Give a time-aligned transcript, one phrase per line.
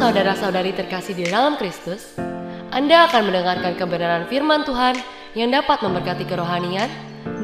[0.00, 2.16] saudara-saudari terkasih di dalam Kristus,
[2.72, 4.96] Anda akan mendengarkan kebenaran firman Tuhan
[5.36, 6.88] yang dapat memberkati kerohanian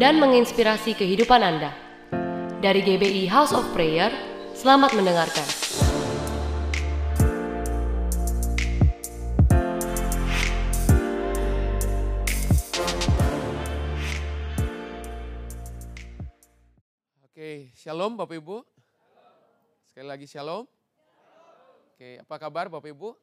[0.01, 1.77] dan menginspirasi kehidupan Anda.
[2.65, 4.09] Dari GBI House of Prayer,
[4.57, 5.45] selamat mendengarkan.
[17.21, 18.65] Oke, shalom Bapak Ibu.
[19.93, 20.76] Sekali lagi shalom.
[21.97, 23.17] Oke, apa kabar Bapak Ibu?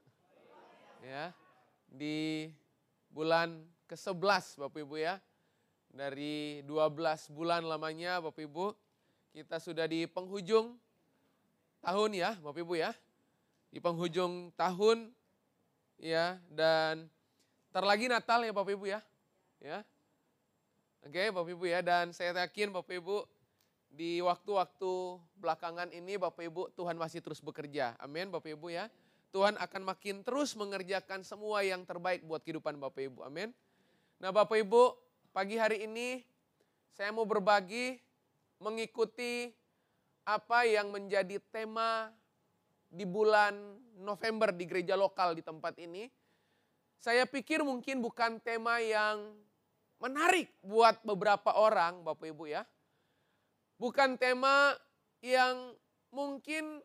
[1.06, 1.30] Ya,
[1.86, 2.50] di
[3.14, 5.22] bulan ke-11 Bapak Ibu ya.
[5.94, 8.74] Dari 12 bulan lamanya Bapak Ibu,
[9.30, 10.74] kita sudah di penghujung
[11.86, 12.98] tahun ya Bapak Ibu ya.
[13.70, 15.14] Di penghujung tahun
[16.02, 17.06] ya dan
[17.70, 19.06] terlagi Natal ya Bapak Ibu ya.
[19.62, 19.86] Ya.
[21.06, 23.22] Oke Bapak Ibu ya dan saya yakin Bapak Ibu
[23.94, 27.94] di waktu-waktu belakangan ini Bapak Ibu Tuhan masih terus bekerja.
[28.02, 28.90] Amin Bapak Ibu ya.
[29.30, 33.22] Tuhan akan makin terus mengerjakan semua yang terbaik buat kehidupan Bapak Ibu.
[33.22, 33.54] Amin.
[34.18, 34.98] Nah Bapak Ibu
[35.30, 36.26] pagi hari ini
[36.94, 38.02] saya mau berbagi
[38.58, 39.54] mengikuti
[40.26, 42.10] apa yang menjadi tema
[42.90, 43.54] di bulan
[44.02, 46.10] November di gereja lokal di tempat ini.
[46.98, 49.38] Saya pikir mungkin bukan tema yang
[50.02, 52.66] menarik buat beberapa orang Bapak Ibu ya
[53.84, 54.80] bukan tema
[55.20, 55.76] yang
[56.08, 56.80] mungkin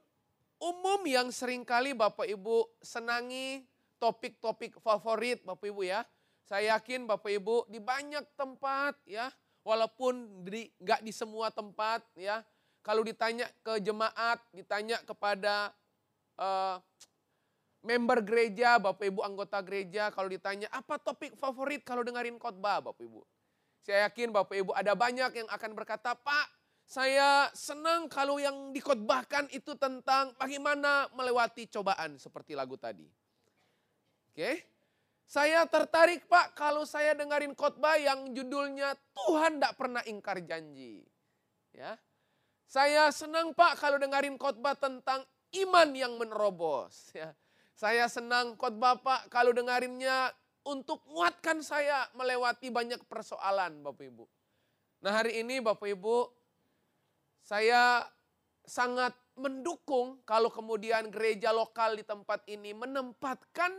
[0.59, 3.63] umum yang sering kali Bapak Ibu senangi
[4.03, 6.03] topik-topik favorit Bapak Ibu ya.
[6.43, 9.31] Saya yakin Bapak Ibu di banyak tempat ya,
[9.63, 12.43] walaupun di, nggak di semua tempat ya.
[12.83, 15.71] Kalau ditanya ke jemaat, ditanya kepada
[16.41, 16.83] uh,
[17.87, 23.07] member gereja, Bapak Ibu anggota gereja, kalau ditanya apa topik favorit kalau dengerin khotbah Bapak
[23.07, 23.23] Ibu.
[23.87, 26.58] Saya yakin Bapak Ibu ada banyak yang akan berkata, Pak
[26.89, 33.05] saya senang kalau yang dikhotbahkan itu tentang bagaimana melewati cobaan seperti lagu tadi.
[34.33, 34.64] Oke.
[35.29, 41.05] Saya tertarik Pak kalau saya dengerin khotbah yang judulnya Tuhan tidak pernah ingkar janji.
[41.77, 42.01] Ya.
[42.64, 45.29] Saya senang Pak kalau dengerin khotbah tentang
[45.61, 47.13] iman yang menerobos.
[47.13, 47.36] Ya.
[47.77, 50.33] Saya senang khotbah Pak kalau dengerinnya
[50.64, 54.24] untuk muatkan saya melewati banyak persoalan Bapak Ibu.
[55.05, 56.38] Nah hari ini Bapak Ibu
[57.48, 58.05] saya
[58.69, 63.73] sangat mendukung kalau kemudian gereja lokal di tempat ini menempatkan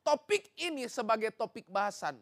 [0.00, 2.16] topik ini sebagai topik bahasan.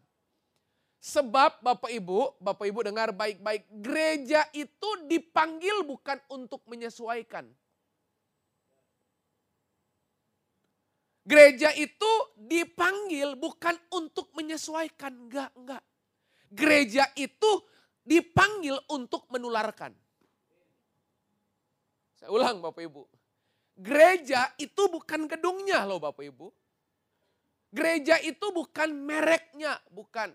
[0.98, 7.47] Sebab Bapak Ibu, Bapak Ibu dengar baik-baik, gereja itu dipanggil bukan untuk menyesuaikan.
[11.22, 15.84] Gereja itu dipanggil bukan untuk menyesuaikan, enggak, enggak.
[16.50, 17.62] Gereja itu
[18.03, 19.94] dipanggil untuk menularkan.
[22.18, 23.06] Saya ulang Bapak Ibu.
[23.78, 26.50] Gereja itu bukan gedungnya loh Bapak Ibu.
[27.70, 30.34] Gereja itu bukan mereknya, bukan.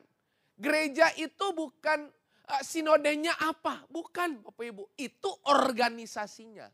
[0.55, 2.07] Gereja itu bukan
[2.47, 4.83] uh, sinodenya apa, bukan Bapak Ibu.
[4.95, 6.71] Itu organisasinya.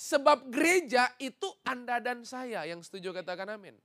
[0.00, 3.76] Sebab gereja itu Anda dan saya yang setuju katakan amin.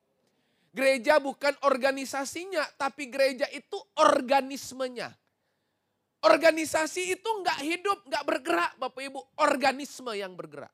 [0.76, 5.16] Gereja bukan organisasinya, tapi gereja itu organismenya.
[6.26, 9.20] Organisasi itu nggak hidup, nggak bergerak Bapak Ibu.
[9.38, 10.74] Organisme yang bergerak.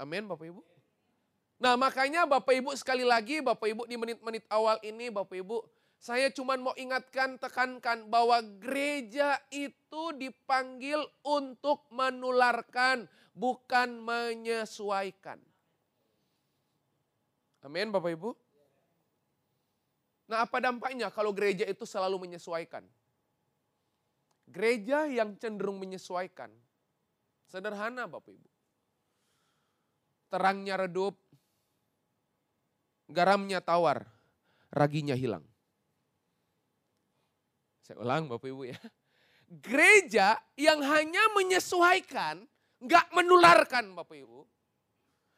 [0.00, 0.64] Amin Bapak Ibu.
[1.60, 5.60] Nah makanya Bapak Ibu sekali lagi Bapak Ibu di menit-menit awal ini Bapak Ibu.
[5.98, 13.04] Saya cuma mau ingatkan, tekankan bahwa gereja itu dipanggil untuk menularkan,
[13.34, 15.42] bukan menyesuaikan.
[17.66, 18.30] Amin Bapak Ibu.
[20.30, 22.86] Nah apa dampaknya kalau gereja itu selalu menyesuaikan?
[24.48, 26.48] Gereja yang cenderung menyesuaikan.
[27.48, 28.48] Sederhana Bapak Ibu.
[30.28, 31.16] Terangnya redup,
[33.08, 34.04] garamnya tawar,
[34.68, 35.44] raginya hilang.
[37.80, 38.80] Saya ulang Bapak Ibu ya.
[39.48, 42.44] Gereja yang hanya menyesuaikan,
[42.84, 44.44] nggak menularkan Bapak Ibu.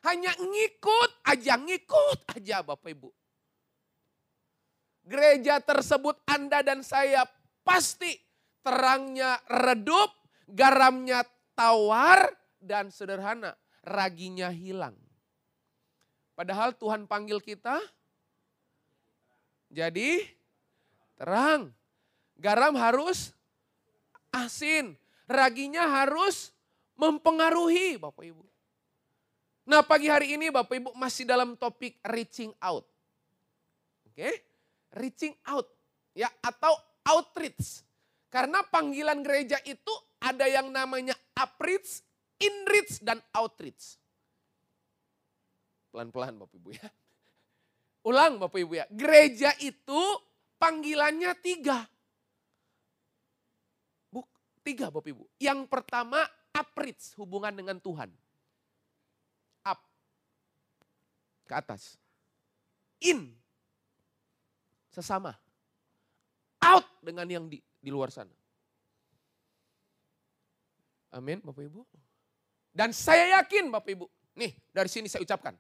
[0.03, 3.11] Hanya ngikut aja, ngikut aja Bapak Ibu.
[5.07, 7.23] Gereja tersebut Anda dan saya
[7.63, 8.30] pasti
[8.61, 10.13] terangnya redup,
[10.49, 11.25] garamnya
[11.57, 14.95] tawar, dan sederhana, raginya hilang.
[16.37, 17.81] Padahal Tuhan panggil kita
[19.73, 20.25] jadi
[21.17, 21.73] terang.
[22.41, 23.37] Garam harus
[24.33, 24.97] asin,
[25.29, 26.49] raginya harus
[26.97, 28.45] mempengaruhi Bapak Ibu.
[29.69, 32.89] Nah pagi hari ini Bapak Ibu masih dalam topik reaching out.
[34.09, 34.35] Oke, okay?
[34.97, 35.69] reaching out
[36.17, 36.73] ya atau
[37.05, 37.85] outreach.
[38.31, 39.91] Karena panggilan gereja itu
[40.23, 42.07] ada yang namanya upreach,
[42.39, 43.99] inreach, dan outreach.
[45.91, 46.87] pelan-pelan Bapak Ibu ya.
[48.07, 50.01] Ulang Bapak Ibu ya, gereja itu
[50.63, 51.83] panggilannya tiga.
[54.15, 54.31] Buk,
[54.63, 55.27] tiga Bapak Ibu.
[55.43, 56.23] Yang pertama,
[56.55, 58.15] uprits, hubungan dengan Tuhan.
[59.67, 59.83] Up,
[61.51, 61.99] ke atas.
[63.03, 63.35] In,
[64.95, 65.35] sesama.
[66.63, 68.33] Out dengan yang di, di luar sana.
[71.17, 71.83] Amin Bapak Ibu.
[72.71, 74.07] Dan saya yakin Bapak Ibu,
[74.39, 75.57] nih dari sini saya ucapkan.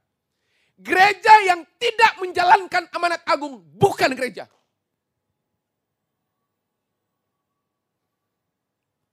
[0.80, 4.48] Gereja yang tidak menjalankan amanat agung bukan gereja.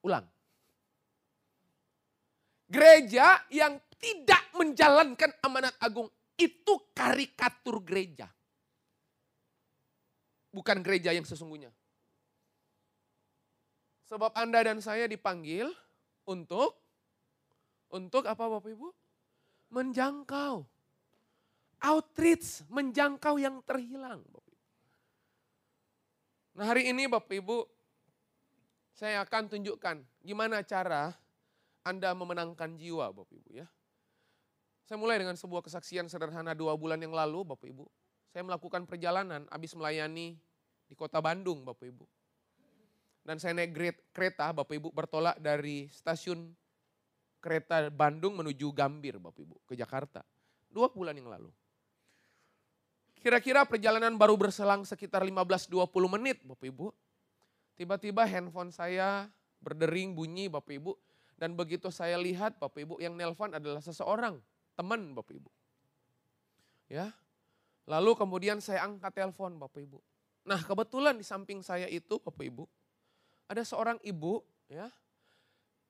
[0.06, 0.24] Ulang.
[2.71, 6.07] Gereja yang tidak menjalankan amanat agung
[6.39, 8.30] itu karikatur gereja.
[10.54, 11.74] Bukan gereja yang sesungguhnya.
[14.07, 15.68] Sebab Anda dan saya dipanggil
[16.24, 16.80] untuk
[17.92, 18.88] untuk apa Bapak Ibu?
[19.68, 20.63] Menjangkau.
[21.77, 24.24] Outreach, menjangkau yang terhilang.
[24.31, 24.65] Bapak Ibu.
[26.57, 27.68] Nah hari ini Bapak Ibu,
[28.95, 31.12] saya akan tunjukkan gimana cara
[31.83, 33.68] Anda memenangkan jiwa Bapak Ibu ya.
[34.88, 37.83] Saya mulai dengan sebuah kesaksian sederhana dua bulan yang lalu Bapak Ibu.
[38.31, 40.39] Saya melakukan perjalanan habis melayani
[40.88, 42.17] di kota Bandung Bapak Ibu.
[43.27, 43.75] Dan saya naik
[44.15, 46.47] kereta Bapak Ibu bertolak dari stasiun
[47.44, 50.24] kereta Bandung menuju Gambir Bapak Ibu ke Jakarta.
[50.71, 51.51] Dua bulan yang lalu.
[53.19, 56.95] Kira-kira perjalanan baru berselang sekitar 15-20 menit Bapak Ibu.
[57.75, 59.27] Tiba-tiba handphone saya
[59.59, 60.95] berdering bunyi Bapak Ibu.
[61.35, 64.39] Dan begitu saya lihat Bapak Ibu yang nelpon adalah seseorang,
[64.80, 65.51] teman Bapak Ibu.
[66.88, 67.12] Ya.
[67.91, 70.00] Lalu kemudian saya angkat telepon Bapak Ibu.
[70.47, 72.76] Nah kebetulan di samping saya itu Bapak Ibu
[73.47, 74.91] ada seorang ibu ya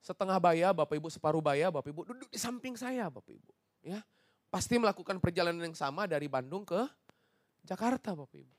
[0.02, 3.52] setengah baya, Bapak Ibu separuh baya, Bapak Ibu duduk di samping saya, Bapak Ibu.
[3.84, 4.00] Ya,
[4.48, 6.86] pasti melakukan perjalanan yang sama dari Bandung ke
[7.66, 8.54] Jakarta, Bapak Ibu.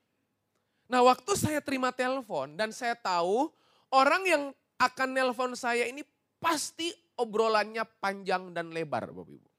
[0.89, 3.49] Nah, waktu saya terima telepon dan saya tahu
[3.93, 4.43] orang yang
[4.79, 6.01] akan nelpon saya ini
[6.39, 9.49] pasti obrolannya panjang dan lebar, Bapak Ibu.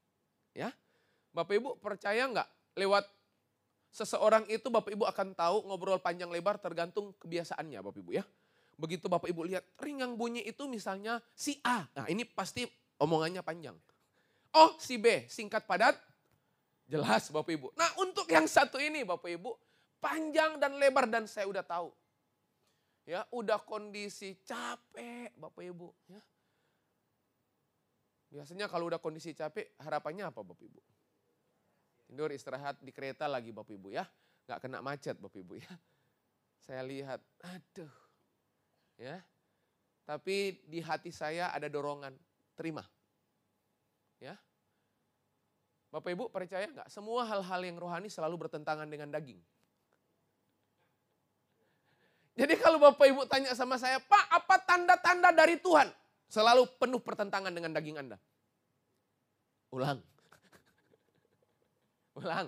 [0.55, 0.69] Ya,
[1.31, 3.07] Bapak Ibu percaya nggak lewat
[3.91, 8.25] seseorang itu Bapak Ibu akan tahu ngobrol panjang lebar tergantung kebiasaannya, Bapak Ibu ya.
[8.81, 11.85] Begitu Bapak Ibu lihat ring yang bunyi itu misalnya si A.
[11.93, 12.65] Nah ini pasti
[12.97, 13.77] omongannya panjang.
[14.57, 15.93] Oh si B singkat padat
[16.89, 17.77] jelas Bapak Ibu.
[17.77, 19.53] Nah untuk yang satu ini Bapak Ibu
[20.01, 21.93] panjang dan lebar dan saya udah tahu.
[23.05, 25.87] Ya udah kondisi capek Bapak Ibu.
[26.09, 26.21] Ya.
[28.33, 30.81] Biasanya kalau udah kondisi capek harapannya apa Bapak Ibu?
[32.09, 34.09] Tidur istirahat di kereta lagi Bapak Ibu ya.
[34.49, 35.73] Gak kena macet Bapak Ibu ya.
[36.61, 38.00] Saya lihat, aduh
[39.01, 39.17] ya.
[40.05, 42.13] Tapi di hati saya ada dorongan,
[42.53, 42.85] terima.
[44.21, 44.37] Ya.
[45.89, 46.87] Bapak Ibu percaya nggak?
[46.87, 49.41] Semua hal-hal yang rohani selalu bertentangan dengan daging.
[52.37, 55.89] Jadi kalau Bapak Ibu tanya sama saya, Pak apa tanda-tanda dari Tuhan?
[56.31, 58.17] Selalu penuh pertentangan dengan daging Anda.
[59.75, 59.99] Ulang.
[62.19, 62.47] Ulang.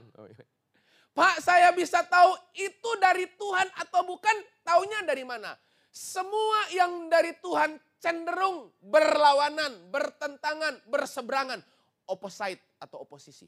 [1.13, 4.33] Pak saya bisa tahu itu dari Tuhan atau bukan?
[4.63, 5.51] Taunya dari mana?
[5.93, 11.61] Semua yang dari Tuhan cenderung berlawanan, bertentangan, berseberangan.
[12.09, 13.45] Opposite atau oposisi.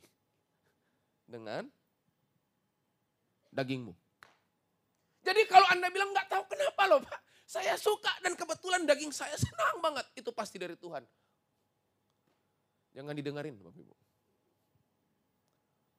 [1.26, 1.66] Dengan
[3.50, 3.92] dagingmu.
[5.26, 7.20] Jadi kalau Anda bilang nggak tahu kenapa loh Pak.
[7.50, 10.06] Saya suka dan kebetulan daging saya senang banget.
[10.14, 11.02] Itu pasti dari Tuhan.
[12.94, 13.94] Jangan didengarin Bapak Ibu.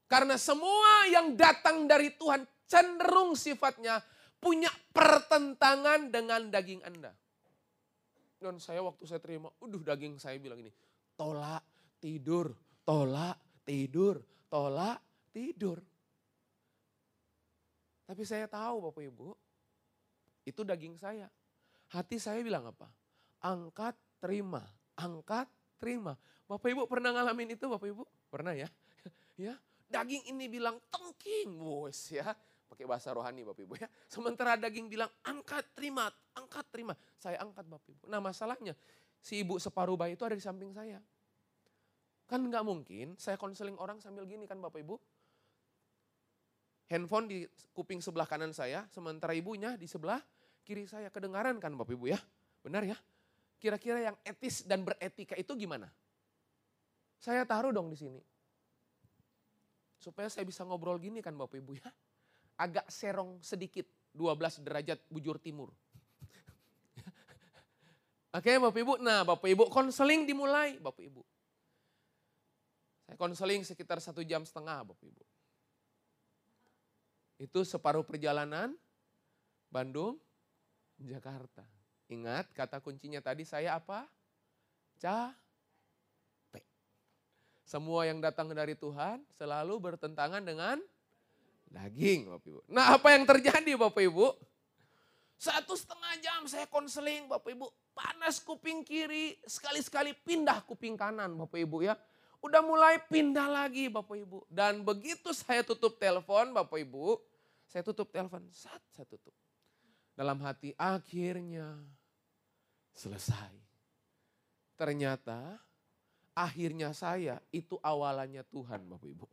[0.07, 3.99] Karena semua yang datang dari Tuhan cenderung sifatnya
[4.47, 7.11] punya pertentangan dengan daging Anda.
[8.39, 10.71] Dan saya waktu saya terima, udah daging saya bilang ini,
[11.19, 11.67] tolak,
[11.99, 12.55] tidur,
[12.87, 13.35] tolak,
[13.67, 15.03] tidur, tolak,
[15.35, 15.83] tidur.
[18.07, 19.35] Tapi saya tahu Bapak Ibu,
[20.47, 21.27] itu daging saya.
[21.91, 22.87] Hati saya bilang apa?
[23.43, 24.63] Angkat, terima,
[24.95, 26.15] angkat, terima.
[26.47, 28.07] Bapak Ibu pernah ngalamin itu Bapak Ibu?
[28.31, 28.71] Pernah ya?
[29.51, 29.59] ya,
[29.91, 32.31] daging ini bilang tengking, bos ya.
[32.67, 33.89] Pakai bahasa rohani Bapak Ibu ya.
[34.11, 36.99] Sementara daging bilang angkat terima, angkat terima.
[37.15, 38.11] Saya angkat Bapak Ibu.
[38.11, 38.75] Nah masalahnya
[39.23, 40.99] si ibu separuh bayi itu ada di samping saya.
[42.27, 44.99] Kan nggak mungkin saya konseling orang sambil gini kan Bapak Ibu.
[46.91, 47.39] Handphone di
[47.75, 50.19] kuping sebelah kanan saya, sementara ibunya di sebelah
[50.67, 51.07] kiri saya.
[51.11, 52.19] Kedengaran kan Bapak Ibu ya?
[52.67, 52.99] Benar ya?
[53.63, 55.87] Kira-kira yang etis dan beretika itu gimana?
[57.23, 58.19] Saya taruh dong di sini.
[60.03, 61.91] Supaya saya bisa ngobrol gini kan Bapak Ibu ya
[62.57, 63.85] agak serong sedikit
[64.17, 65.71] 12 derajat bujur timur.
[68.37, 71.23] Oke Bapak Ibu, nah Bapak Ibu konseling dimulai Bapak Ibu.
[73.07, 75.23] Saya konseling sekitar satu jam setengah Bapak Ibu.
[77.37, 78.73] Itu separuh perjalanan
[79.69, 80.17] Bandung,
[80.97, 81.63] Jakarta.
[82.09, 84.09] Ingat kata kuncinya tadi saya apa?
[84.97, 86.65] Capek.
[87.67, 90.81] Semua yang datang dari Tuhan selalu bertentangan dengan
[91.71, 92.61] daging Bapak Ibu.
[92.71, 94.27] Nah apa yang terjadi Bapak Ibu?
[95.37, 97.69] Satu setengah jam saya konseling Bapak Ibu.
[97.93, 101.95] Panas kuping kiri, sekali-sekali pindah kuping kanan Bapak Ibu ya.
[102.41, 104.49] Udah mulai pindah lagi Bapak Ibu.
[104.49, 107.21] Dan begitu saya tutup telepon Bapak Ibu,
[107.69, 109.33] saya tutup telepon, saat saya tutup.
[110.17, 111.77] Dalam hati akhirnya
[112.97, 113.53] selesai.
[114.77, 115.61] Ternyata
[116.33, 119.27] akhirnya saya itu awalannya Tuhan Bapak Ibu.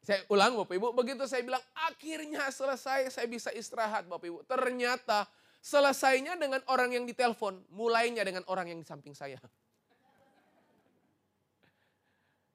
[0.00, 4.38] Saya ulang Bapak Ibu, begitu saya bilang akhirnya selesai saya bisa istirahat Bapak Ibu.
[4.48, 5.28] Ternyata
[5.60, 9.36] selesainya dengan orang yang ditelepon, mulainya dengan orang yang di samping saya.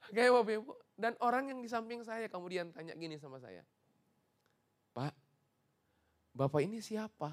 [0.10, 3.62] Oke Bapak Ibu, dan orang yang di samping saya kemudian tanya gini sama saya.
[4.98, 5.14] Pak,
[6.34, 7.30] Bapak ini siapa?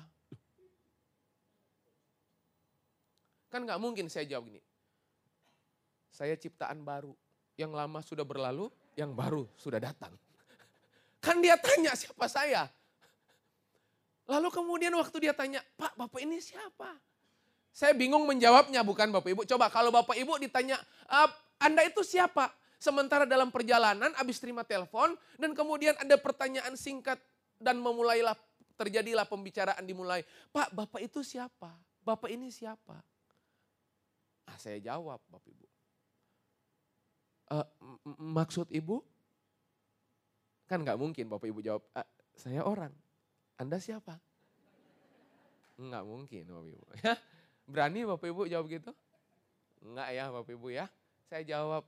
[3.53, 4.61] Kan gak mungkin saya jawab gini.
[6.13, 7.13] Saya ciptaan baru,
[7.57, 10.13] yang lama sudah berlalu, yang baru sudah datang.
[11.23, 12.69] Kan dia tanya siapa saya.
[14.27, 16.99] Lalu kemudian waktu dia tanya, Pak Bapak ini siapa?
[17.73, 19.43] Saya bingung menjawabnya bukan Bapak Ibu.
[19.49, 20.77] Coba kalau Bapak Ibu ditanya,
[21.57, 22.53] Anda itu siapa?
[22.83, 27.15] Sementara dalam perjalanan habis terima telepon dan kemudian ada pertanyaan singkat
[27.63, 28.35] dan memulailah
[28.75, 30.27] terjadilah pembicaraan dimulai.
[30.51, 31.71] Pak, Bapak itu siapa?
[32.03, 32.99] Bapak ini siapa?
[34.51, 35.72] Ah, saya jawab Bapak Ibu
[37.53, 37.67] uh,
[38.17, 39.05] maksud ibu?
[40.65, 42.93] Kan nggak mungkin Bapak Ibu jawab, uh, saya orang.
[43.61, 44.17] Anda siapa?
[45.77, 46.85] Nggak mungkin Bapak Ibu.
[47.05, 47.15] Ya,
[47.69, 48.93] berani Bapak Ibu jawab gitu?
[49.85, 50.87] Enggak ya Bapak Ibu ya.
[51.29, 51.85] Saya jawab,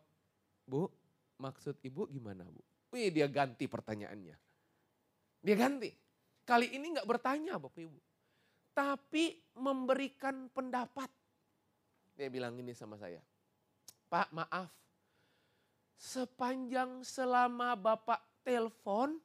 [0.69, 0.93] Bu,
[1.41, 2.61] maksud Ibu gimana Bu?
[2.93, 4.37] Wih dia ganti pertanyaannya.
[5.45, 5.91] Dia ganti.
[6.45, 7.99] Kali ini nggak bertanya Bapak Ibu.
[8.75, 11.09] Tapi memberikan pendapat.
[12.15, 13.23] Dia bilang ini sama saya.
[14.13, 14.71] Pak maaf,
[16.05, 19.17] sepanjang selama Bapak telepon,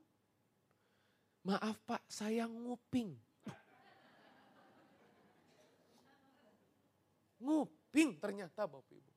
[1.44, 3.20] maaf Pak saya nguping.
[7.44, 9.12] Nguping ternyata Bapak Ibu.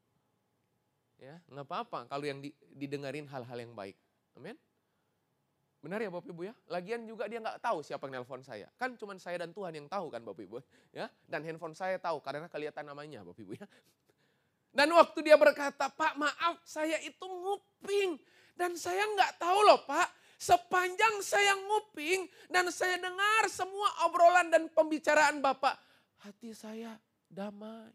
[1.23, 2.42] Ya, nggak apa-apa kalau yang
[2.75, 3.95] didengarin hal-hal yang baik.
[4.35, 4.59] Amin.
[5.83, 6.54] Benar ya Bapak Ibu ya?
[6.66, 8.66] Lagian juga dia nggak tahu siapa yang nelpon saya.
[8.75, 10.59] Kan cuma saya dan Tuhan yang tahu kan Bapak Ibu.
[10.90, 11.07] ya.
[11.26, 13.66] Dan handphone saya tahu karena kelihatan namanya Bapak Ibu ya.
[14.73, 18.17] Dan waktu dia berkata, Pak maaf saya itu nguping.
[18.57, 20.09] Dan saya nggak tahu loh Pak,
[20.43, 25.79] sepanjang saya nguping dan saya dengar semua obrolan dan pembicaraan Bapak,
[26.26, 26.99] hati saya
[27.31, 27.95] damai.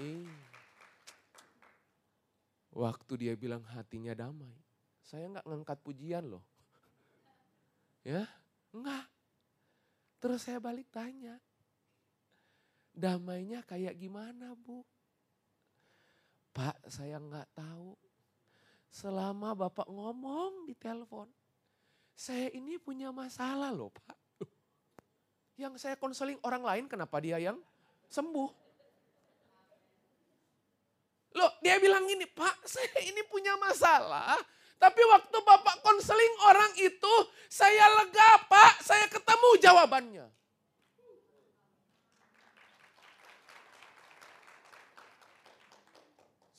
[0.00, 0.24] Eh,
[2.72, 4.56] waktu dia bilang hatinya damai,
[5.04, 6.44] saya nggak ngangkat pujian loh.
[8.00, 8.24] Ya,
[8.72, 9.04] enggak.
[10.24, 11.36] Terus saya balik tanya,
[12.90, 14.82] Damainya kayak gimana bu?
[16.50, 17.94] Pak saya nggak tahu.
[18.90, 21.30] Selama Bapak ngomong di telepon,
[22.10, 24.18] saya ini punya masalah loh Pak.
[25.60, 27.56] Yang saya konseling orang lain kenapa dia yang
[28.10, 28.50] sembuh?
[31.38, 34.34] Loh dia bilang gini, Pak saya ini punya masalah.
[34.80, 37.14] Tapi waktu Bapak konseling orang itu,
[37.52, 40.26] saya lega Pak, saya ketemu jawabannya.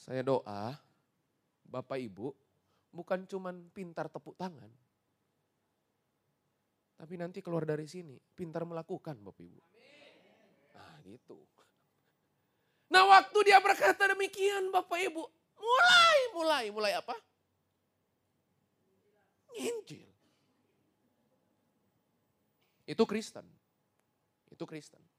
[0.01, 0.73] Saya doa,
[1.61, 2.33] Bapak Ibu,
[2.89, 4.73] bukan cuman pintar tepuk tangan.
[6.97, 9.61] Tapi nanti keluar dari sini, pintar melakukan Bapak Ibu.
[10.73, 11.37] Nah gitu.
[12.89, 15.21] Nah waktu dia berkata demikian Bapak Ibu,
[15.61, 17.13] mulai, mulai, mulai apa?
[19.53, 20.09] Injil.
[22.89, 23.45] Itu Kristen.
[24.49, 25.10] Itu Kristen.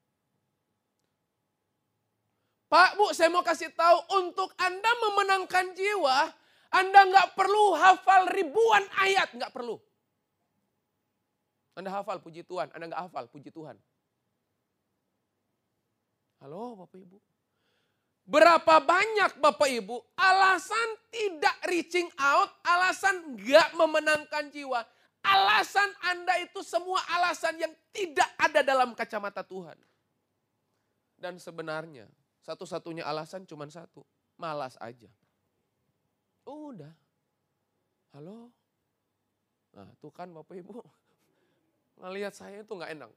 [2.73, 6.33] Pak, Bu, saya mau kasih tahu untuk Anda memenangkan jiwa,
[6.73, 9.77] Anda nggak perlu hafal ribuan ayat, nggak perlu.
[11.77, 13.77] Anda hafal puji Tuhan, Anda nggak hafal puji Tuhan.
[16.41, 17.21] Halo Bapak Ibu.
[18.25, 24.81] Berapa banyak Bapak Ibu alasan tidak reaching out, alasan nggak memenangkan jiwa.
[25.21, 29.77] Alasan Anda itu semua alasan yang tidak ada dalam kacamata Tuhan.
[31.21, 32.09] Dan sebenarnya
[32.43, 34.03] satu-satunya alasan cuma satu,
[34.35, 35.09] malas aja.
[36.43, 36.91] Udah.
[38.13, 38.51] Halo?
[39.73, 40.83] Nah tuh kan Bapak Ibu,
[42.03, 43.09] ngelihat saya itu nggak enak.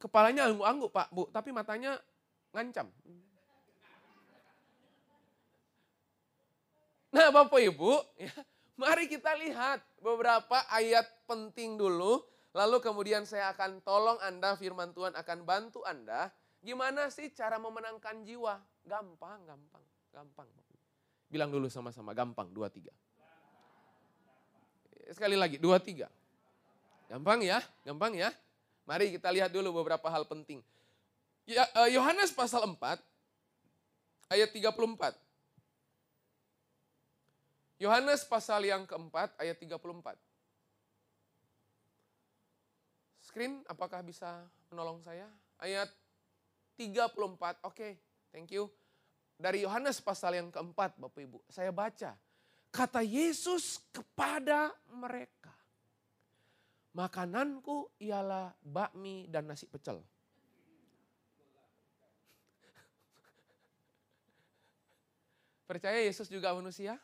[0.00, 1.96] Kepalanya angguk-angguk Pak Bu, tapi matanya
[2.50, 2.90] ngancam.
[7.14, 8.34] Nah Bapak Ibu, ya,
[8.74, 12.24] mari kita lihat beberapa ayat penting dulu.
[12.54, 16.30] Lalu kemudian saya akan tolong Anda, firman Tuhan akan bantu Anda.
[16.64, 18.56] Gimana sih cara memenangkan jiwa?
[18.88, 20.48] Gampang, gampang, gampang.
[21.28, 22.88] Bilang dulu sama-sama, gampang, dua, tiga.
[25.12, 26.08] Sekali lagi, dua, tiga.
[27.12, 28.32] Gampang ya, gampang ya.
[28.88, 30.64] Mari kita lihat dulu beberapa hal penting.
[31.44, 32.96] Ya, eh, Yohanes pasal 4,
[34.32, 35.20] ayat 34.
[37.76, 40.16] Yohanes pasal yang keempat ayat 34.
[43.20, 45.28] Screen apakah bisa menolong saya?
[45.60, 45.92] Ayat
[46.74, 47.98] 34, oke okay,
[48.34, 48.70] thank you.
[49.34, 52.14] Dari Yohanes pasal yang keempat Bapak Ibu, saya baca.
[52.74, 55.54] Kata Yesus kepada mereka,
[56.94, 60.02] makananku ialah bakmi dan nasi pecel.
[65.70, 66.98] Percaya Yesus juga manusia?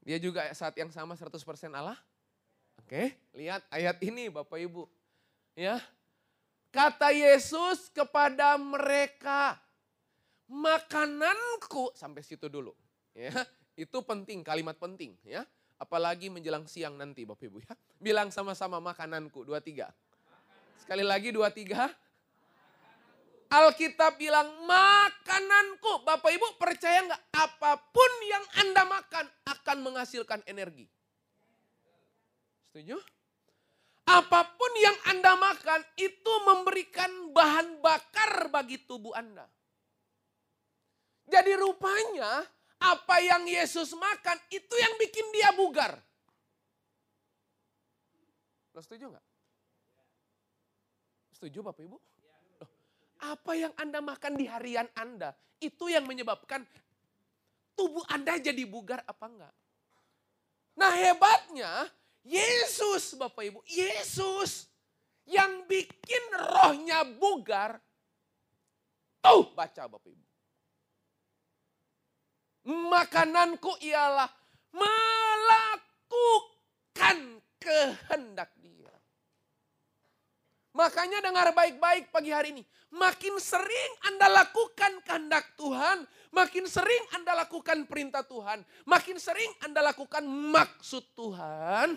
[0.00, 1.36] Dia juga saat yang sama 100%
[1.76, 2.00] Allah?
[2.80, 4.88] Oke, lihat ayat ini Bapak Ibu.
[5.52, 5.76] Ya.
[6.70, 9.58] Kata Yesus kepada mereka,
[10.46, 12.70] makananku sampai situ dulu.
[13.10, 13.34] Ya,
[13.74, 15.42] itu penting, kalimat penting ya.
[15.80, 17.74] Apalagi menjelang siang nanti Bapak Ibu ya.
[17.98, 19.90] Bilang sama-sama makananku, dua tiga.
[20.78, 21.90] Sekali lagi dua tiga.
[23.50, 26.06] Alkitab bilang makananku.
[26.06, 27.22] Bapak Ibu percaya nggak?
[27.34, 30.86] Apa pun yang Anda makan akan menghasilkan energi.
[32.70, 32.94] Setuju?
[34.10, 39.46] Apa pun yang Anda makan itu memberikan bahan bakar bagi tubuh Anda.
[41.30, 42.42] Jadi rupanya
[42.82, 45.94] apa yang Yesus makan itu yang bikin dia bugar.
[48.74, 49.26] Lo setuju nggak?
[51.38, 51.98] Setuju Bapak Ibu?
[53.20, 56.66] Apa yang Anda makan di harian Anda, itu yang menyebabkan
[57.78, 59.54] tubuh Anda jadi bugar apa enggak.
[60.80, 61.84] Nah hebatnya,
[62.24, 64.68] Yesus Bapak Ibu, Yesus
[65.24, 67.80] yang bikin rohnya bugar,
[69.24, 70.26] tuh baca Bapak Ibu.
[72.70, 74.28] Makananku ialah
[74.76, 76.20] melakukan
[77.56, 78.92] kehendak dia.
[80.76, 82.62] Makanya dengar baik-baik pagi hari ini.
[82.90, 89.82] Makin sering Anda lakukan kehendak Tuhan, makin sering Anda lakukan perintah Tuhan, makin sering Anda
[89.82, 91.94] lakukan maksud Tuhan,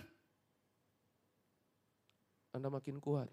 [2.54, 3.26] Anda makin kuat.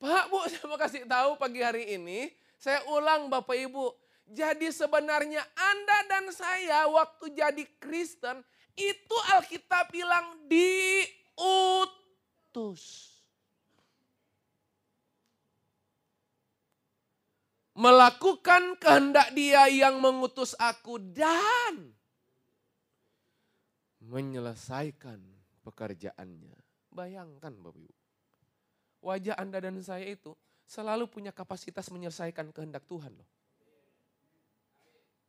[0.00, 2.32] Pak Bu, saya mau kasih tahu pagi hari ini.
[2.56, 3.92] Saya ulang Bapak Ibu.
[4.32, 8.40] Jadi sebenarnya Anda dan saya waktu jadi Kristen
[8.80, 11.20] itu Alkitab bilang diutus.
[17.80, 21.96] Melakukan kehendak dia yang mengutus aku dan
[24.04, 25.16] menyelesaikan
[25.64, 26.60] pekerjaannya.
[26.92, 27.94] Bayangkan Bapak Ibu.
[29.00, 30.36] Wajah Anda dan saya itu
[30.68, 33.28] selalu punya kapasitas menyelesaikan kehendak Tuhan loh.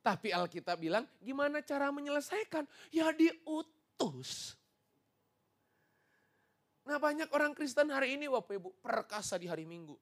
[0.03, 2.67] Tapi Alkitab bilang, gimana cara menyelesaikan?
[2.91, 4.59] Ya diutus.
[6.83, 9.95] Nah banyak orang Kristen hari ini Bapak Ibu, perkasa di hari Minggu.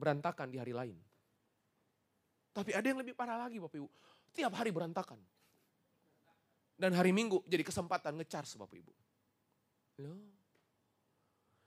[0.00, 0.96] Berantakan di hari lain.
[2.56, 3.88] Tapi ada yang lebih parah lagi Bapak Ibu.
[4.32, 5.20] Tiap hari berantakan.
[6.80, 8.92] Dan hari Minggu jadi kesempatan ngecharge Bapak Ibu.
[10.00, 10.24] Loh.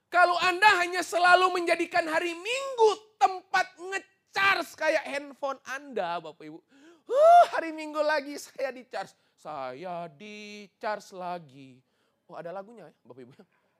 [0.10, 2.90] Kalau Anda hanya selalu menjadikan hari Minggu
[3.22, 6.60] tempat ngecharge charge kayak handphone Anda Bapak Ibu.
[7.06, 9.14] Uh, hari Minggu lagi saya di charge.
[9.38, 11.78] Saya di charge lagi.
[12.26, 13.32] Oh ada lagunya ya Bapak Ibu.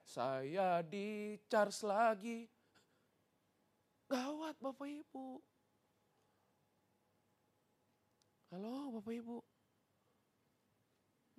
[0.06, 2.46] Saya di charge lagi.
[4.14, 5.42] Gawat Bapak Ibu.
[8.54, 9.42] Halo Bapak Ibu.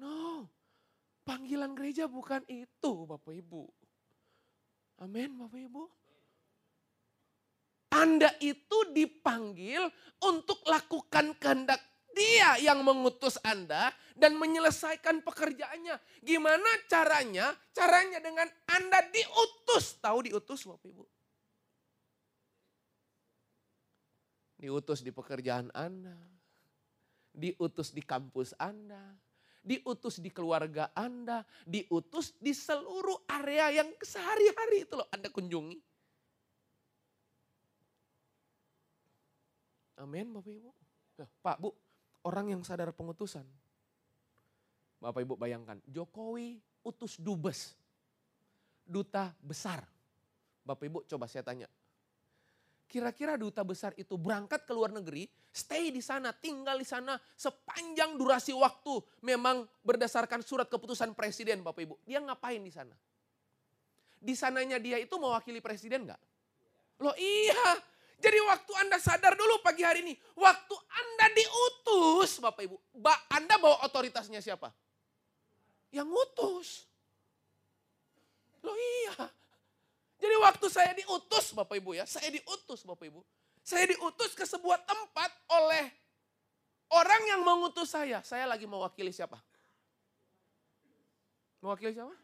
[0.03, 0.43] No,
[1.23, 3.63] panggilan gereja bukan itu Bapak Ibu.
[4.99, 5.83] Amin Bapak Ibu.
[7.95, 9.88] Anda itu dipanggil
[10.27, 11.79] untuk lakukan kehendak
[12.11, 13.88] dia yang mengutus Anda
[14.19, 15.95] dan menyelesaikan pekerjaannya.
[16.19, 17.55] Gimana caranya?
[17.71, 19.95] Caranya dengan Anda diutus.
[20.03, 21.14] Tahu diutus Bapak Ibu?
[24.65, 26.17] Diutus di pekerjaan Anda.
[27.30, 29.13] Diutus di kampus Anda.
[29.62, 31.45] Diutus di keluarga Anda.
[31.69, 35.78] Diutus di seluruh area yang sehari-hari itu loh Anda kunjungi.
[40.01, 40.71] Amin Bapak Ibu.
[41.21, 41.69] Nah, Pak Bu,
[42.25, 43.45] orang yang sadar pengutusan.
[44.97, 47.78] Bapak Ibu bayangkan, Jokowi utus dubes.
[48.82, 49.86] Duta besar.
[50.65, 51.69] Bapak Ibu coba saya tanya.
[52.95, 58.15] Kira-kira duta besar itu berangkat ke luar negeri, stay di sana, tinggal di sana sepanjang
[58.15, 59.03] durasi waktu.
[59.19, 61.99] Memang berdasarkan surat keputusan presiden Bapak Ibu.
[62.08, 62.95] Dia ngapain di sana?
[64.15, 66.21] Di sananya dia itu mewakili presiden nggak?
[67.03, 67.84] Loh iya,
[68.15, 72.79] jadi waktu Anda sadar dulu pagi hari ini, waktu Anda diutus, Bapak Ibu,
[73.27, 74.71] Anda bawa otoritasnya siapa?
[75.91, 76.67] Yang ngutus.
[78.63, 79.27] Loh iya.
[80.25, 83.21] Jadi waktu saya diutus Bapak Ibu ya, saya diutus Bapak Ibu.
[83.61, 85.85] Saya diutus ke sebuah tempat oleh
[86.89, 88.25] orang yang mengutus saya.
[88.25, 89.38] Saya lagi mewakili siapa?
[91.61, 92.17] Mewakili siapa?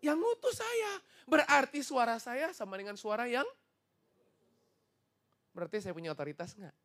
[0.00, 0.92] Yang ngutus saya.
[1.28, 3.44] Berarti suara saya sama dengan suara yang
[5.56, 6.76] Berarti saya punya otoritas enggak?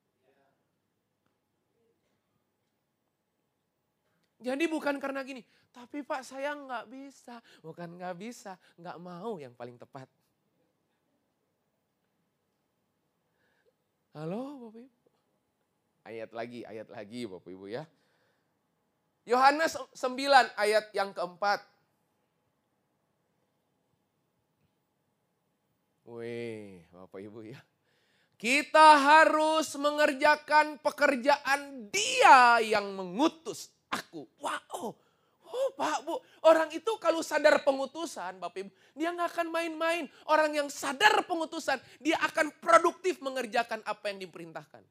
[4.41, 9.55] Jadi bukan karena gini, tapi Pak saya nggak bisa, bukan nggak bisa, nggak mau yang
[9.55, 10.07] paling tepat.
[14.11, 14.99] Halo Bapak Ibu.
[16.03, 17.87] Ayat lagi, ayat lagi Bapak Ibu ya.
[19.23, 21.63] Yohanes 9 ayat yang keempat.
[26.03, 27.61] Wih, Bapak Ibu ya.
[28.35, 34.25] Kita harus mengerjakan pekerjaan dia yang mengutus aku.
[34.41, 34.97] Wow,
[35.51, 36.15] oh Pak Bu,
[36.47, 40.07] orang itu kalau sadar pengutusan Bapak Ibu, dia nggak akan main-main.
[40.25, 44.83] Orang yang sadar pengutusan, dia akan produktif mengerjakan apa yang diperintahkan.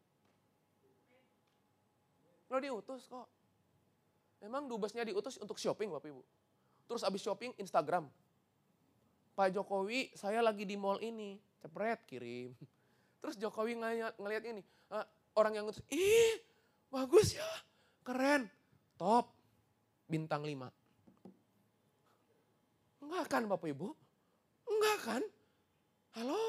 [2.53, 3.29] Lo diutus kok.
[4.45, 6.23] Memang dubesnya diutus untuk shopping Bapak Ibu.
[6.91, 8.09] Terus abis shopping Instagram.
[9.33, 11.41] Pak Jokowi saya lagi di mall ini.
[11.61, 12.57] Cepret kirim.
[13.21, 15.05] Terus Jokowi ngeliat, ngeliat ini, uh,
[15.37, 16.41] orang yang ngutus, ih
[16.89, 17.51] bagus ya,
[18.03, 18.49] keren,
[18.97, 19.29] top,
[20.11, 20.67] bintang lima.
[22.99, 23.89] Enggak kan Bapak Ibu?
[24.67, 25.23] Enggak kan?
[26.19, 26.43] Halo?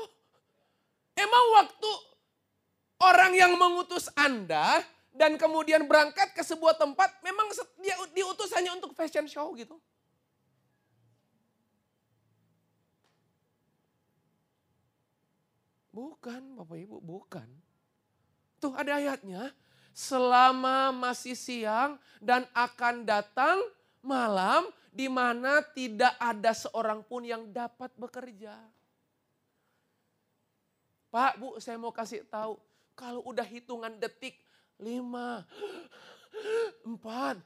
[1.13, 1.91] Emang waktu
[2.97, 4.82] orang yang mengutus Anda
[5.13, 9.78] dan kemudian berangkat ke sebuah tempat, memang dia diutus hanya untuk fashion show gitu?
[15.91, 17.47] Bukan Bapak Ibu, bukan.
[18.63, 19.52] Tuh ada ayatnya.
[19.91, 23.60] Selama masih siang dan akan datang
[23.99, 28.56] malam di mana tidak ada seorang pun yang dapat bekerja.
[31.12, 32.56] Pak, Bu, saya mau kasih tahu.
[32.95, 34.39] Kalau udah hitungan detik,
[34.80, 35.43] lima,
[36.88, 37.39] empat,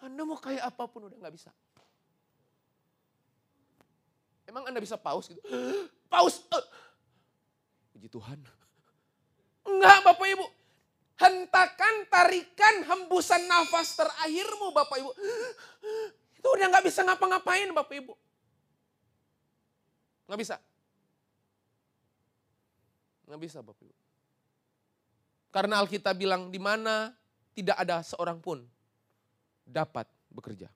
[0.00, 1.52] Anda mau kayak apa pun udah nggak bisa.
[4.48, 5.44] Emang Anda bisa pause gitu?
[6.08, 6.40] Pause.
[6.48, 6.64] Uh
[7.92, 8.40] Puji Tuhan.
[9.68, 10.46] Enggak Bapak Ibu.
[11.18, 15.10] Hentakan, tarikan, hembusan nafas terakhirmu Bapak Ibu.
[16.38, 18.14] Itu udah nggak bisa ngapa-ngapain Bapak Ibu.
[20.30, 20.56] Nggak bisa.
[23.26, 23.94] Nggak bisa Bapak Ibu.
[25.50, 27.10] Karena Alkitab bilang di mana
[27.50, 28.62] tidak ada seorang pun
[29.66, 30.70] dapat bekerja.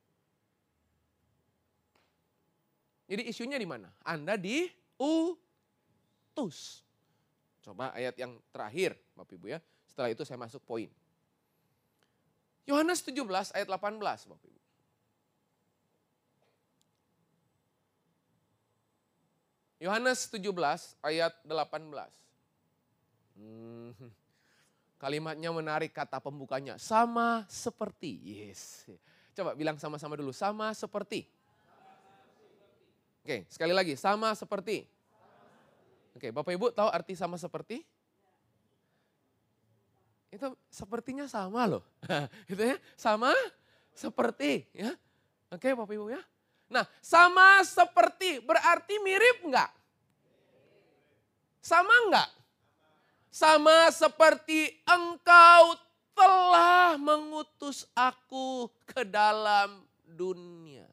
[3.06, 3.92] Jadi isunya di mana?
[4.02, 5.38] Anda diutus.
[7.62, 9.62] Coba ayat yang terakhir Bapak Ibu ya.
[9.92, 10.88] Setelah itu saya masuk poin.
[12.64, 13.20] Yohanes 17
[13.52, 14.60] ayat 18 Bapak Ibu.
[19.84, 20.48] Yohanes 17
[21.04, 22.08] ayat 18.
[23.36, 23.92] Hmm,
[24.96, 26.80] kalimatnya menarik kata pembukanya.
[26.80, 28.16] Sama seperti.
[28.24, 28.88] Yes.
[29.36, 30.32] Coba bilang sama-sama dulu.
[30.32, 31.28] Sama seperti.
[33.26, 33.92] Oke, sekali lagi.
[33.98, 34.88] Sama seperti.
[36.16, 37.84] Oke, Bapak Ibu tahu arti sama seperti?
[40.32, 41.84] Itu sepertinya sama loh.
[42.50, 43.36] Itu ya, sama
[43.92, 44.96] seperti ya.
[45.52, 46.22] Oke, Bapak Ibu ya.
[46.72, 49.68] Nah, sama seperti berarti mirip enggak?
[51.60, 52.32] Sama enggak?
[53.28, 55.76] Sama seperti engkau
[56.16, 60.88] telah mengutus aku ke dalam dunia.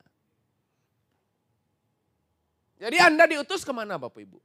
[2.75, 4.39] Jadi Anda diutus ke mana Bapak Ibu?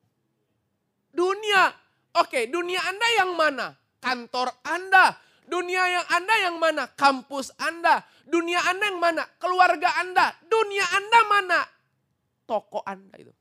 [1.11, 1.75] Dunia.
[2.15, 3.75] Oke, dunia Anda yang mana?
[4.05, 5.17] Kantor Anda.
[5.49, 6.85] Dunia yang Anda yang mana?
[6.93, 8.05] Kampus Anda.
[8.29, 9.25] Dunia Anda yang mana?
[9.40, 10.37] Keluarga Anda.
[10.45, 11.61] Dunia Anda mana?
[12.45, 13.33] Toko Anda itu.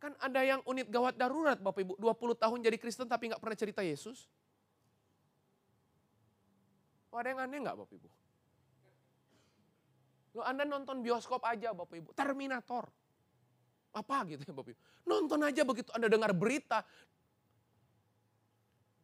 [0.00, 1.94] Kan ada yang unit gawat darurat Bapak Ibu.
[2.00, 4.26] 20 tahun jadi Kristen tapi nggak pernah cerita Yesus.
[7.12, 8.08] Oh, ada yang aneh nggak Bapak Ibu?
[10.32, 12.88] Lo Anda nonton bioskop aja Bapak Ibu, Terminator.
[13.92, 14.72] Apa gitu ya Bapak.
[15.04, 16.80] Nonton aja begitu Anda dengar berita.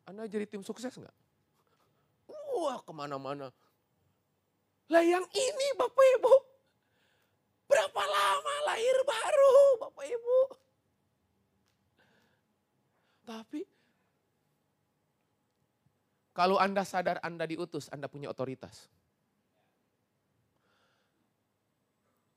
[0.09, 1.17] Anda jadi tim sukses nggak?
[2.59, 3.53] Wah ke mana-mana.
[4.89, 6.35] Lah yang ini Bapak Ibu.
[7.69, 10.39] Berapa lama lahir baru Bapak Ibu.
[13.29, 13.61] Tapi
[16.33, 18.89] kalau Anda sadar Anda diutus, Anda punya otoritas.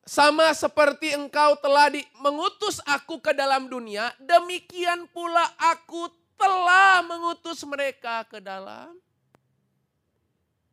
[0.01, 6.09] Sama seperti engkau telah di, mengutus aku ke dalam dunia, demikian pula aku
[6.41, 8.97] telah mengutus mereka ke dalam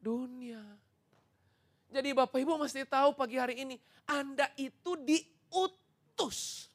[0.01, 0.65] dunia.
[1.93, 3.77] Jadi Bapak Ibu mesti tahu pagi hari ini,
[4.09, 6.69] Anda itu diutus.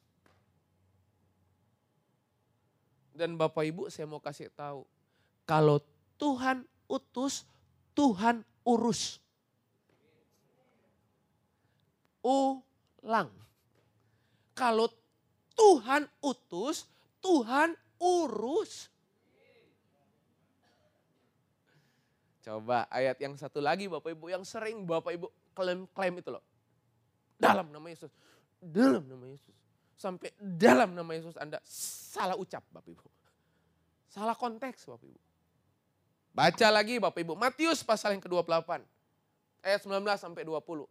[3.10, 4.86] Dan Bapak Ibu saya mau kasih tahu,
[5.42, 5.82] kalau
[6.18, 7.42] Tuhan utus,
[7.98, 9.23] Tuhan urus
[12.24, 13.28] ulang.
[14.56, 14.88] Kalau
[15.54, 16.88] Tuhan utus,
[17.20, 18.88] Tuhan urus.
[22.44, 26.44] Coba ayat yang satu lagi Bapak Ibu yang sering Bapak Ibu klaim-klaim itu loh.
[27.40, 28.12] Dalam nama Yesus.
[28.60, 29.56] Dalam nama Yesus.
[29.96, 33.08] Sampai dalam nama Yesus Anda salah ucap Bapak Ibu.
[34.12, 35.20] Salah konteks Bapak Ibu.
[36.34, 37.32] Baca lagi Bapak Ibu.
[37.32, 38.82] Matius pasal yang ke-28.
[39.64, 40.84] Ayat 19 sampai 20.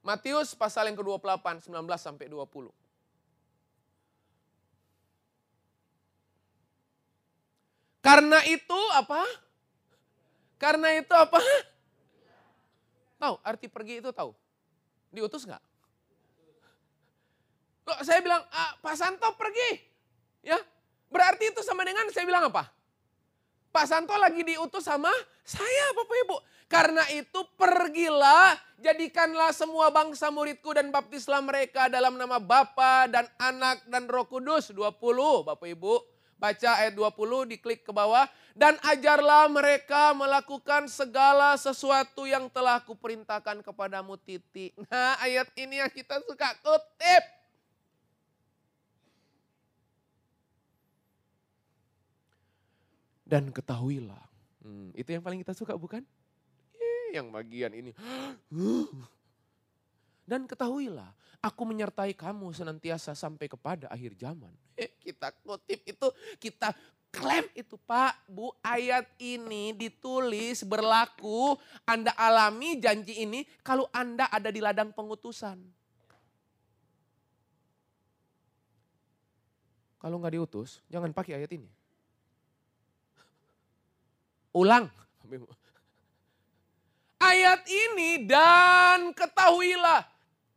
[0.00, 2.72] Matius pasal yang ke-28, 19 sampai 20.
[8.00, 9.20] Karena itu apa?
[10.56, 11.40] Karena itu apa?
[13.20, 14.32] Tahu, arti pergi itu tahu.
[15.12, 15.60] Diutus nggak?
[17.84, 19.84] Loh, saya bilang, ah, Pak Santo pergi.
[20.40, 20.56] Ya,
[21.12, 22.72] berarti itu sama dengan saya bilang apa?
[23.70, 25.12] Pak Santo lagi diutus sama
[25.44, 26.36] saya Bapak Ibu.
[26.70, 33.82] Karena itu pergilah, jadikanlah semua bangsa muridku dan baptislah mereka dalam nama Bapa dan Anak
[33.90, 34.70] dan Roh Kudus.
[34.70, 35.98] 20 Bapak Ibu.
[36.38, 38.30] Baca ayat 20 diklik ke bawah.
[38.54, 44.70] Dan ajarlah mereka melakukan segala sesuatu yang telah kuperintahkan kepadamu titik.
[44.86, 47.24] Nah ayat ini yang kita suka kutip.
[53.26, 54.22] Dan ketahuilah.
[54.62, 56.06] Hmm, itu yang paling kita suka bukan?
[57.10, 57.90] Yang bagian ini.
[60.30, 61.10] Dan ketahuilah,
[61.42, 64.54] aku menyertai kamu senantiasa sampai kepada akhir zaman.
[64.78, 66.06] Eh, kita kutip itu,
[66.38, 66.70] kita
[67.10, 74.54] klaim itu Pak, Bu, ayat ini ditulis berlaku, Anda alami janji ini kalau Anda ada
[74.54, 75.58] di ladang pengutusan.
[80.00, 81.68] Kalau nggak diutus, jangan pakai ayat ini.
[84.56, 84.88] Ulang
[87.30, 90.02] ayat ini dan ketahuilah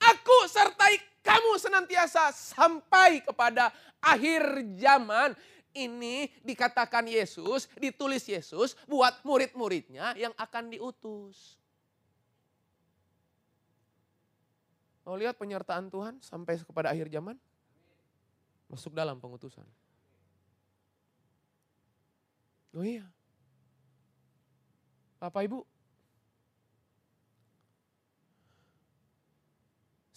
[0.02, 3.72] aku sertai kamu senantiasa sampai kepada
[4.04, 5.38] akhir zaman.
[5.74, 11.58] Ini dikatakan Yesus, ditulis Yesus buat murid-muridnya yang akan diutus.
[15.02, 17.42] Mau lihat penyertaan Tuhan sampai kepada akhir zaman?
[18.70, 19.66] Masuk dalam pengutusan.
[22.78, 23.10] Oh iya.
[25.18, 25.66] Bapak Ibu,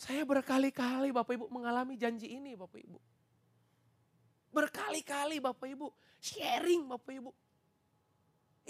[0.06, 2.98] Saya berkali-kali Bapak Ibu mengalami janji ini Bapak Ibu.
[4.54, 5.90] Berkali-kali Bapak Ibu
[6.22, 7.30] sharing Bapak Ibu.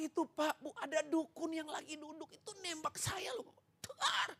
[0.01, 3.53] Itu Pak Bu ada dukun yang lagi duduk itu nembak saya loh.
[3.85, 4.33] Tar,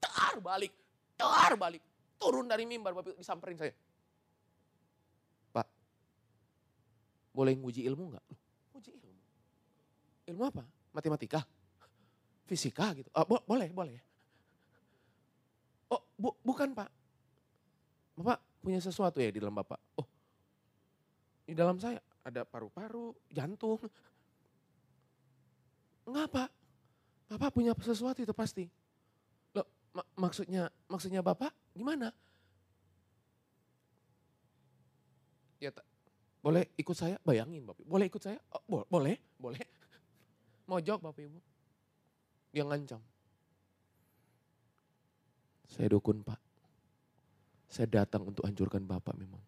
[0.00, 0.72] tar balik,
[1.20, 1.84] tar balik.
[2.16, 3.76] Turun dari mimbar Bapak Ibu disamperin saya.
[5.52, 5.68] Pak,
[7.36, 8.24] boleh nguji ilmu nggak?
[8.72, 9.12] Nguji ilmu.
[10.32, 10.64] Ilmu apa?
[10.96, 11.44] Matematika?
[12.48, 13.12] Fisika gitu?
[13.12, 14.07] Oh, bo boleh, boleh.
[15.88, 16.90] Oh, bu, bukan Pak.
[18.18, 19.78] Bapak punya sesuatu ya di dalam Bapak?
[19.96, 20.06] Oh,
[21.48, 23.80] di dalam saya ada paru-paru, jantung.
[26.04, 26.50] Enggak Pak.
[27.28, 28.68] Bapak punya sesuatu itu pasti.
[29.56, 29.64] Loh,
[29.96, 32.12] mak maksudnya maksudnya Bapak gimana?
[35.58, 35.72] Ya,
[36.44, 37.16] boleh ikut saya?
[37.24, 37.84] Bayangin Bapak.
[37.84, 38.38] Boleh ikut saya?
[38.52, 39.64] Oh, bo boleh, boleh.
[40.68, 41.38] Mojok Bapak Ibu.
[42.52, 43.00] Dia ngancam.
[45.68, 46.40] Saya dukun Pak.
[47.68, 49.40] Saya datang untuk hancurkan Bapak memang.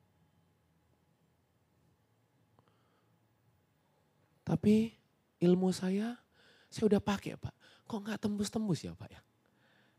[4.45, 4.93] Tapi
[5.41, 6.19] ilmu saya,
[6.69, 7.55] saya udah pakai Pak.
[7.89, 9.21] Kok nggak tembus-tembus ya Pak ya?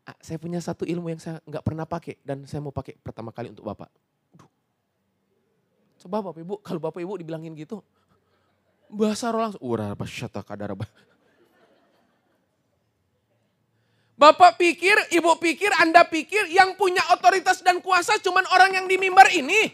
[0.01, 3.29] Ah, saya punya satu ilmu yang saya nggak pernah pakai dan saya mau pakai pertama
[3.33, 3.89] kali untuk Bapak.
[6.01, 7.85] Coba Bapak Ibu, kalau Bapak Ibu dibilangin gitu,
[8.89, 10.73] bahasa roh langsung, urah syata kadar
[14.21, 19.01] Bapak pikir, Ibu pikir, Anda pikir yang punya otoritas dan kuasa cuman orang yang di
[19.01, 19.73] mimbar ini?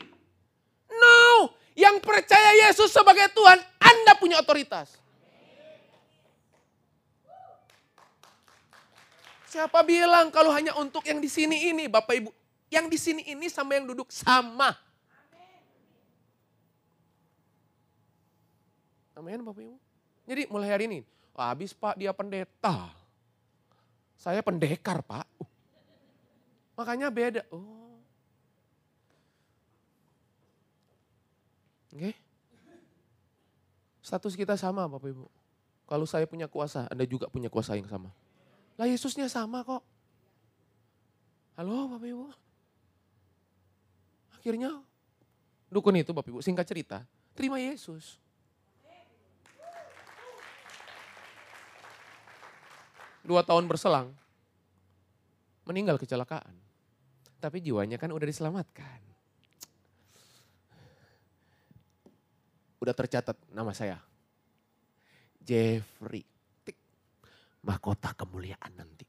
[0.87, 4.95] No, yang percaya Yesus sebagai Tuhan, Anda punya otoritas.
[9.51, 12.31] Siapa bilang kalau hanya untuk yang di sini ini, Bapak Ibu?
[12.71, 14.71] Yang di sini ini sama yang duduk sama.
[19.11, 19.75] Amin Bapak Ibu.
[20.23, 20.99] Jadi mulai hari ini,
[21.35, 23.06] habis Pak dia pendeta.
[24.17, 25.25] Saya pendekar Pak.
[25.37, 25.49] Uh.
[26.77, 27.41] Makanya beda.
[27.53, 27.97] Oh.
[31.93, 32.13] Oke.
[32.13, 32.13] Okay.
[34.01, 35.25] Status kita sama Bapak Ibu.
[35.87, 38.11] Kalau saya punya kuasa, Anda juga punya kuasa yang sama.
[38.77, 39.81] Lah Yesusnya sama kok.
[41.57, 42.25] Halo Bapak Ibu.
[44.37, 44.79] Akhirnya
[45.73, 47.03] dukun itu Bapak Ibu, singkat cerita,
[47.33, 48.21] terima Yesus.
[53.27, 54.15] Dua tahun berselang,
[55.67, 56.55] meninggal kecelakaan.
[57.37, 59.03] Tapi jiwanya kan udah diselamatkan.
[62.79, 63.99] Udah tercatat nama saya.
[65.43, 66.23] Jeffrey.
[66.63, 66.77] Tik.
[67.67, 69.05] Mahkota kemuliaan nanti.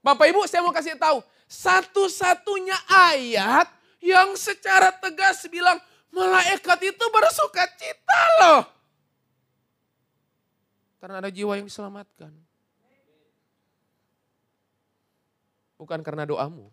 [0.00, 1.24] Bapak Ibu saya mau kasih tahu.
[1.50, 3.68] Satu-satunya ayat
[4.00, 5.76] yang secara tegas bilang
[6.14, 8.79] malaikat itu bersuka cita loh.
[11.00, 12.28] Karena ada jiwa yang diselamatkan.
[15.80, 16.68] Bukan karena doamu.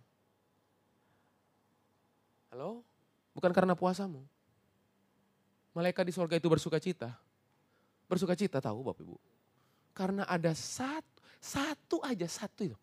[2.51, 2.83] Halo?
[3.31, 4.19] Bukan karena puasamu.
[5.71, 7.15] Malaikat di surga itu bersuka cita.
[8.11, 9.15] Bersuka cita tahu Bapak Ibu.
[9.95, 12.77] Karena ada satu, satu aja satu itu.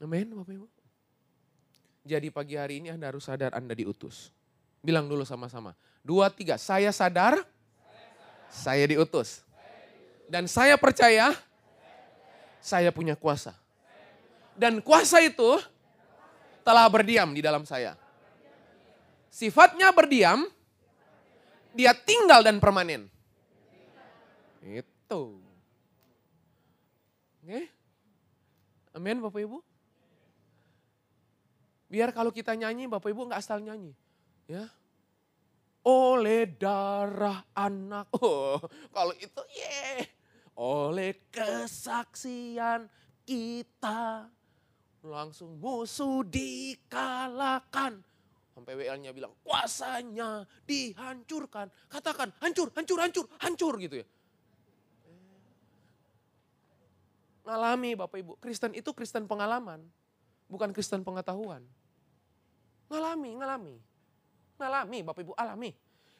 [0.00, 0.68] Amin Bapak Ibu.
[2.08, 4.32] Jadi pagi hari ini Anda harus sadar Anda diutus.
[4.80, 5.76] Bilang dulu sama-sama.
[6.00, 6.56] Dua, tiga.
[6.56, 7.36] Saya sadar,
[8.50, 9.46] saya diutus.
[10.30, 11.34] Dan saya percaya,
[12.58, 13.54] saya punya kuasa.
[14.54, 15.58] Dan kuasa itu
[16.66, 17.96] telah berdiam di dalam saya.
[19.30, 20.46] Sifatnya berdiam,
[21.74, 23.06] dia tinggal dan permanen.
[24.60, 25.40] Itu.
[27.40, 27.60] Oke?
[28.94, 29.58] Amin Bapak Ibu.
[31.90, 33.94] Biar kalau kita nyanyi, Bapak Ibu nggak asal nyanyi.
[34.46, 34.70] Ya.
[35.84, 38.12] Oleh darah anak.
[38.20, 38.60] Oh,
[38.92, 39.64] kalau itu ye.
[39.64, 40.00] Yeah.
[40.60, 42.92] Oleh kesaksian
[43.24, 44.28] kita.
[45.00, 48.04] Langsung musuh dikalahkan.
[48.52, 51.72] Sampai WL-nya bilang kuasanya dihancurkan.
[51.88, 54.06] Katakan hancur, hancur, hancur, hancur gitu ya.
[57.48, 58.36] Ngalami Bapak Ibu.
[58.36, 59.80] Kristen itu Kristen pengalaman.
[60.52, 61.64] Bukan Kristen pengetahuan.
[62.92, 63.76] Ngalami, ngalami.
[64.62, 65.72] Alami, Bapak Ibu, alami.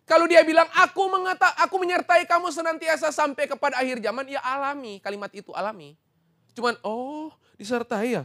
[0.09, 4.99] Kalau dia bilang, aku mengata, aku menyertai kamu senantiasa sampai kepada akhir zaman, ya alami.
[4.99, 5.95] Kalimat itu alami.
[6.57, 8.25] Cuman, oh disertai ya?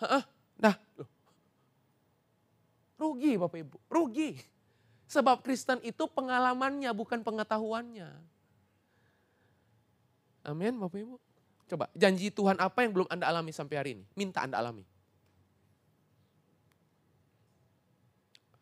[0.00, 0.24] Hah,
[0.58, 0.74] nah,
[2.98, 4.40] rugi Bapak Ibu, rugi.
[5.10, 8.10] Sebab Kristen itu pengalamannya bukan pengetahuannya.
[10.46, 11.14] Amin Bapak Ibu.
[11.70, 14.04] Coba janji Tuhan apa yang belum Anda alami sampai hari ini?
[14.18, 14.82] Minta Anda alami.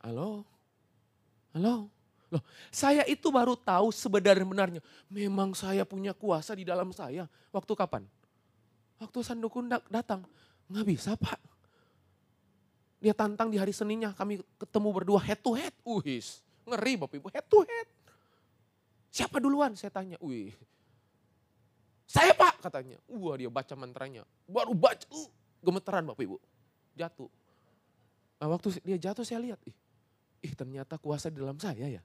[0.05, 0.45] Halo?
[1.57, 1.89] Halo?
[2.29, 7.25] Loh, saya itu baru tahu sebenarnya memang saya punya kuasa di dalam saya.
[7.49, 8.05] Waktu kapan?
[9.01, 10.29] Waktu Sandukun datang.
[10.69, 11.41] Nggak bisa pak.
[13.01, 15.73] Dia tantang di hari Seninnya kami ketemu berdua head to head.
[15.87, 17.89] Uhis, ngeri Bapak Ibu, head to head.
[19.09, 19.73] Siapa duluan?
[19.73, 20.21] Saya tanya.
[20.21, 20.53] Wih,
[22.05, 23.01] saya pak katanya.
[23.09, 24.29] Wah dia baca mantranya.
[24.45, 25.29] Baru baca, uh,
[25.65, 26.37] gemeteran Bapak Ibu.
[26.93, 27.31] Jatuh.
[28.37, 29.88] Nah, waktu dia jatuh saya lihat, ih
[30.43, 32.03] ih ternyata kuasa di dalam saya ya.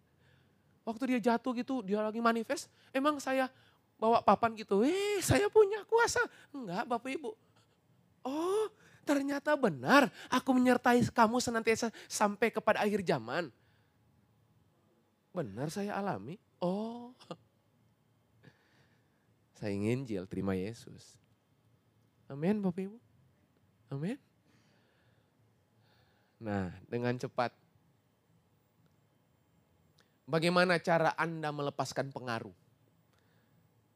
[0.83, 3.47] Waktu dia jatuh gitu, dia lagi manifest, emang saya
[3.95, 6.19] bawa papan gitu, eh saya punya kuasa.
[6.51, 7.31] Enggak Bapak Ibu.
[8.23, 8.67] Oh
[9.03, 13.51] ternyata benar, aku menyertai kamu senantiasa sampai kepada akhir zaman.
[15.35, 16.39] Benar saya alami.
[16.63, 17.11] Oh,
[19.59, 21.19] saya ingin Jil terima Yesus.
[22.31, 22.97] Amin Bapak Ibu.
[23.91, 24.17] Amin.
[26.43, 27.55] Nah, dengan cepat.
[30.23, 32.55] Bagaimana cara Anda melepaskan pengaruh?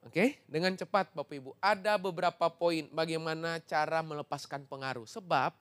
[0.08, 1.52] Oke, dengan cepat Bapak Ibu.
[1.60, 5.04] Ada beberapa poin bagaimana cara melepaskan pengaruh.
[5.04, 5.60] Sebab,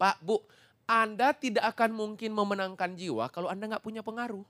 [0.00, 0.40] Pak, Bu,
[0.88, 4.44] Anda tidak akan mungkin memenangkan jiwa kalau Anda nggak punya pengaruh.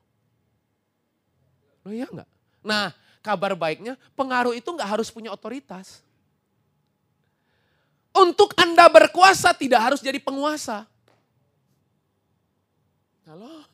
[1.82, 2.30] Loh iya enggak?
[2.62, 6.02] Nah kabar baiknya pengaruh itu enggak harus punya otoritas.
[8.12, 10.84] Untuk Anda berkuasa tidak harus jadi penguasa.
[13.26, 13.71] Halo?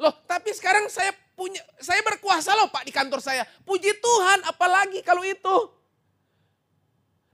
[0.00, 3.44] Loh tapi sekarang saya punya, saya berkuasa loh Pak di kantor saya.
[3.68, 5.58] Puji Tuhan apalagi kalau itu.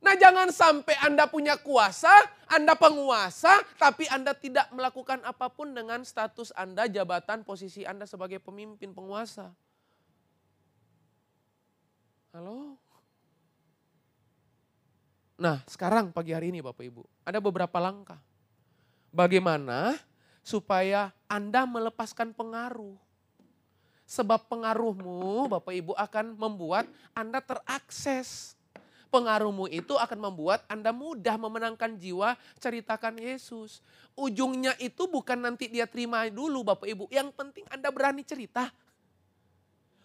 [0.03, 2.11] Nah jangan sampai Anda punya kuasa,
[2.51, 8.43] Anda penguasa, tapi Anda tidak melakukan apa pun dengan status Anda, jabatan, posisi Anda sebagai
[8.43, 9.51] pemimpin penguasa.
[12.35, 12.77] Halo?
[15.37, 18.21] Nah, sekarang pagi hari ini Bapak Ibu, ada beberapa langkah.
[19.13, 19.97] Bagaimana
[20.47, 22.95] supaya Anda melepaskan pengaruh.
[24.07, 28.55] Sebab pengaruhmu Bapak Ibu akan membuat Anda terakses.
[29.11, 33.83] Pengaruhmu itu akan membuat Anda mudah memenangkan jiwa ceritakan Yesus.
[34.15, 37.11] Ujungnya itu bukan nanti dia terima dulu Bapak Ibu.
[37.11, 38.71] Yang penting Anda berani cerita.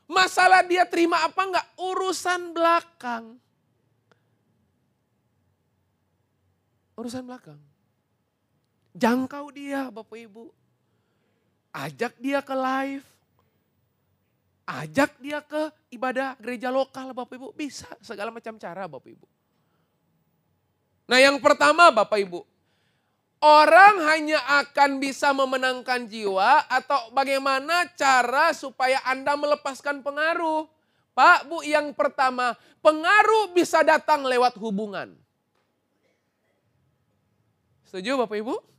[0.09, 3.37] Masalah dia terima apa enggak, urusan belakang.
[6.97, 7.70] Urusan belakang.
[8.95, 10.51] Jangkau dia Bapak Ibu.
[11.71, 13.05] Ajak dia ke live.
[14.67, 17.55] Ajak dia ke ibadah gereja lokal Bapak Ibu.
[17.55, 19.27] Bisa segala macam cara Bapak Ibu.
[21.07, 22.43] Nah yang pertama Bapak Ibu,
[23.41, 30.69] Orang hanya akan bisa memenangkan jiwa atau bagaimana cara supaya Anda melepaskan pengaruh.
[31.17, 32.53] Pak, Bu, yang pertama,
[32.85, 35.17] pengaruh bisa datang lewat hubungan.
[37.89, 38.70] Setuju Bapak Ibu?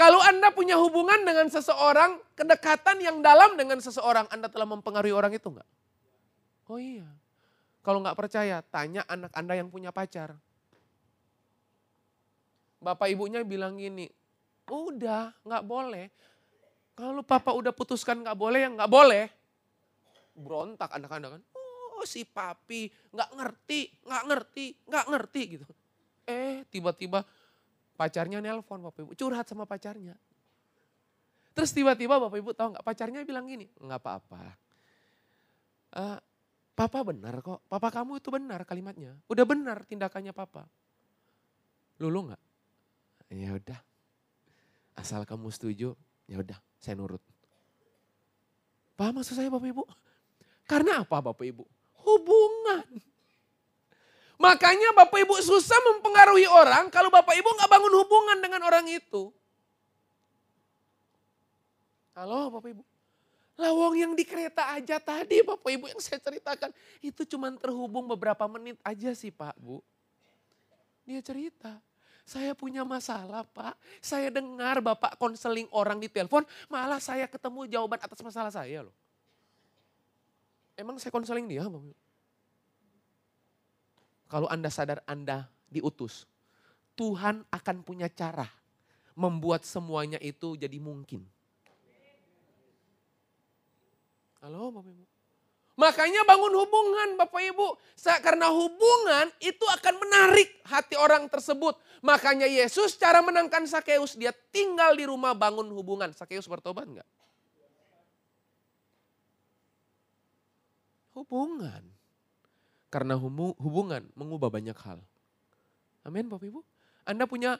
[0.00, 5.36] Kalau Anda punya hubungan dengan seseorang, kedekatan yang dalam dengan seseorang, Anda telah mempengaruhi orang
[5.36, 5.68] itu enggak?
[6.72, 7.04] Oh iya.
[7.84, 10.32] Kalau nggak percaya, tanya anak Anda yang punya pacar.
[12.80, 14.08] Bapak ibunya bilang gini,
[14.72, 16.08] udah nggak boleh.
[16.96, 19.28] Kalau papa udah putuskan nggak boleh, ya nggak boleh.
[20.32, 21.42] Berontak anak-anak kan.
[21.52, 25.66] Oh si papi nggak ngerti, nggak ngerti, nggak ngerti gitu.
[26.24, 27.20] Eh tiba-tiba
[28.00, 30.16] pacarnya nelpon bapak ibu, curhat sama pacarnya.
[31.52, 34.56] Terus tiba-tiba bapak ibu tahu nggak pacarnya bilang gini, nggak apa-apa.
[35.92, 36.16] Uh,
[36.72, 39.12] papa benar kok, papa kamu itu benar kalimatnya.
[39.28, 40.64] Udah benar tindakannya papa.
[42.00, 42.42] Lulu nggak?
[43.36, 43.80] Ya udah.
[44.96, 45.92] Asal kamu setuju,
[46.24, 47.20] ya udah, saya nurut.
[48.96, 49.84] Paham maksud saya Bapak Ibu?
[50.68, 51.64] Karena apa Bapak Ibu?
[52.04, 52.84] Hubungan.
[54.40, 59.28] Makanya Bapak Ibu susah mempengaruhi orang kalau Bapak Ibu nggak bangun hubungan dengan orang itu.
[62.16, 62.82] Halo Bapak Ibu.
[63.60, 66.72] Lawang yang di kereta aja tadi Bapak Ibu yang saya ceritakan.
[67.04, 69.84] Itu cuma terhubung beberapa menit aja sih Pak Bu.
[71.04, 71.76] Dia cerita.
[72.24, 73.74] Saya punya masalah pak.
[73.98, 78.94] Saya dengar bapak konseling orang di telepon, malah saya ketemu jawaban atas masalah saya loh.
[80.78, 81.66] Emang saya konseling dia?
[84.30, 86.22] Kalau Anda sadar Anda diutus,
[86.94, 88.46] Tuhan akan punya cara
[89.18, 91.26] membuat semuanya itu jadi mungkin.
[94.38, 95.04] Halo Bapak Ibu.
[95.76, 97.68] Makanya bangun hubungan Bapak Ibu.
[98.22, 101.74] Karena hubungan itu akan menarik hati orang tersebut.
[102.00, 106.14] Makanya Yesus cara menangkan Sakeus, dia tinggal di rumah bangun hubungan.
[106.14, 107.08] Sakeus bertobat enggak?
[111.16, 111.99] Hubungan.
[112.90, 114.98] Karena hubungan mengubah banyak hal.
[116.02, 116.60] Amin Bapak Ibu.
[117.06, 117.56] Anda punya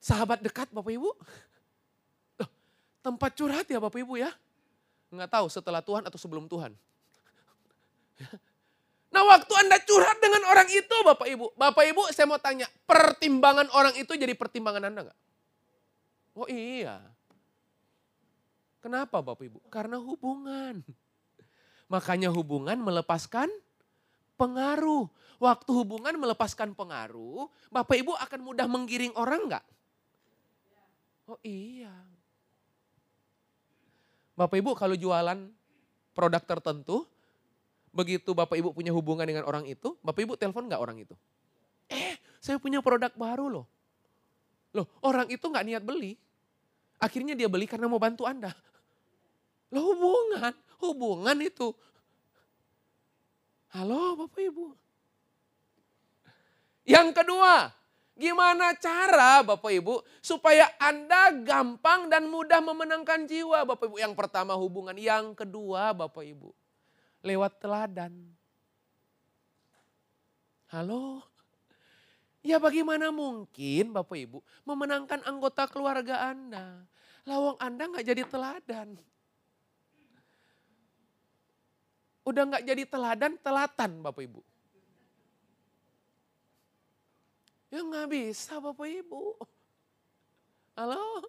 [0.00, 1.12] sahabat dekat Bapak Ibu?
[3.00, 4.30] tempat curhat ya Bapak Ibu ya?
[5.10, 6.72] Nggak tahu setelah Tuhan atau sebelum Tuhan.
[9.10, 11.58] Nah waktu Anda curhat dengan orang itu Bapak Ibu.
[11.58, 15.18] Bapak Ibu saya mau tanya, pertimbangan orang itu jadi pertimbangan Anda nggak?
[16.38, 17.02] Oh iya.
[18.78, 19.66] Kenapa Bapak Ibu?
[19.66, 20.86] Karena hubungan.
[21.90, 23.50] Makanya hubungan melepaskan
[24.38, 25.10] pengaruh.
[25.40, 29.64] Waktu hubungan melepaskan pengaruh, Bapak Ibu akan mudah menggiring orang nggak?
[31.26, 31.90] Oh iya.
[34.36, 35.50] Bapak Ibu kalau jualan
[36.14, 37.08] produk tertentu,
[37.90, 41.16] begitu Bapak Ibu punya hubungan dengan orang itu, Bapak Ibu telepon nggak orang itu?
[41.90, 43.66] Eh, saya punya produk baru loh.
[44.76, 46.14] Loh, orang itu nggak niat beli.
[47.00, 48.52] Akhirnya dia beli karena mau bantu Anda.
[49.72, 51.70] Loh hubungan, hubungan itu.
[53.70, 54.74] Halo Bapak Ibu.
[56.82, 57.70] Yang kedua,
[58.18, 63.96] gimana cara Bapak Ibu supaya Anda gampang dan mudah memenangkan jiwa Bapak Ibu.
[64.02, 66.50] Yang pertama hubungan, yang kedua Bapak Ibu
[67.22, 68.12] lewat teladan.
[70.72, 71.22] Halo?
[72.40, 76.88] Ya bagaimana mungkin Bapak Ibu memenangkan anggota keluarga Anda.
[77.28, 78.96] Lawang Anda nggak jadi teladan.
[82.30, 84.38] Udah nggak jadi teladan, telatan Bapak Ibu.
[87.74, 89.34] Ya nggak bisa Bapak Ibu.
[90.78, 91.26] Halo?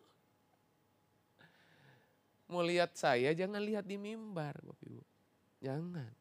[2.46, 5.02] Mau lihat saya jangan lihat di mimbar Bapak Ibu.
[5.66, 6.14] Jangan.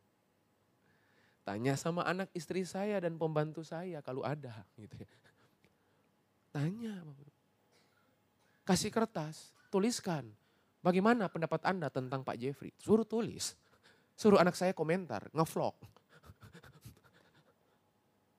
[1.44, 5.08] Tanya sama anak istri saya dan pembantu saya kalau ada gitu ya.
[6.56, 7.04] Tanya.
[8.64, 10.24] Kasih kertas, tuliskan.
[10.80, 12.72] Bagaimana pendapat Anda tentang Pak Jeffrey?
[12.80, 13.59] Suruh tulis.
[14.20, 15.72] Suruh anak saya komentar, ngevlog.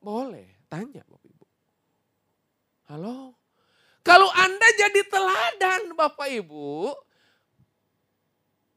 [0.06, 1.46] Boleh, tanya Bapak Ibu.
[2.94, 3.34] Halo?
[4.06, 6.94] Kalau Anda jadi teladan Bapak Ibu,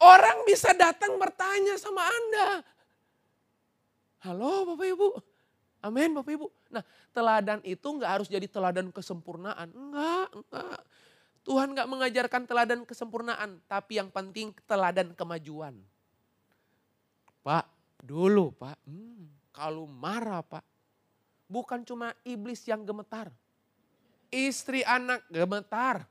[0.00, 2.64] orang bisa datang bertanya sama Anda.
[4.24, 5.08] Halo Bapak Ibu.
[5.84, 6.48] Amin Bapak Ibu.
[6.72, 6.80] Nah
[7.12, 9.68] teladan itu nggak harus jadi teladan kesempurnaan.
[9.76, 10.80] Enggak, enggak.
[11.44, 13.60] Tuhan nggak mengajarkan teladan kesempurnaan.
[13.68, 15.84] Tapi yang penting teladan kemajuan.
[17.44, 17.64] Pak,
[18.00, 18.88] dulu Pak.
[18.88, 20.64] Hmm, kalau marah Pak.
[21.44, 23.28] Bukan cuma iblis yang gemetar.
[24.32, 26.08] Istri anak gemetar.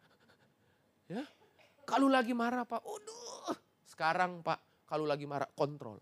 [1.10, 1.26] Ya,
[1.84, 3.58] kalau lagi marah Pak, udah.
[3.90, 5.98] Sekarang Pak, kalau lagi marah kontrol.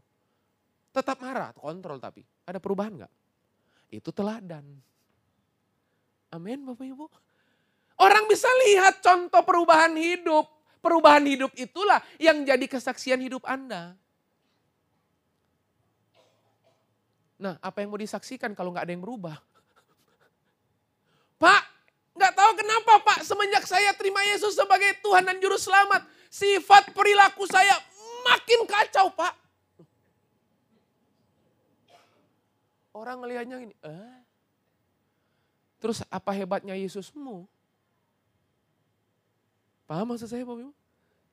[0.92, 2.22] Tetap marah, kontrol tapi.
[2.44, 3.14] Ada perubahan nggak?
[3.96, 4.68] Itu teladan.
[6.32, 7.06] Amin Bapak Ibu.
[8.00, 10.48] Orang bisa lihat contoh perubahan hidup.
[10.82, 13.94] Perubahan hidup itulah yang jadi kesaksian hidup Anda.
[17.42, 19.34] Nah apa yang mau disaksikan kalau nggak ada yang berubah?
[21.42, 21.64] Pak,
[22.14, 26.06] nggak tahu kenapa Pak semenjak saya terima Yesus sebagai Tuhan dan Juru Selamat.
[26.30, 27.82] Sifat perilaku saya
[28.30, 29.34] makin kacau Pak.
[32.94, 34.16] Orang ngelihatnya gini, eh?
[35.82, 37.50] Terus apa hebatnya Yesusmu?
[39.90, 40.74] Paham maksud saya Bapak Ibu?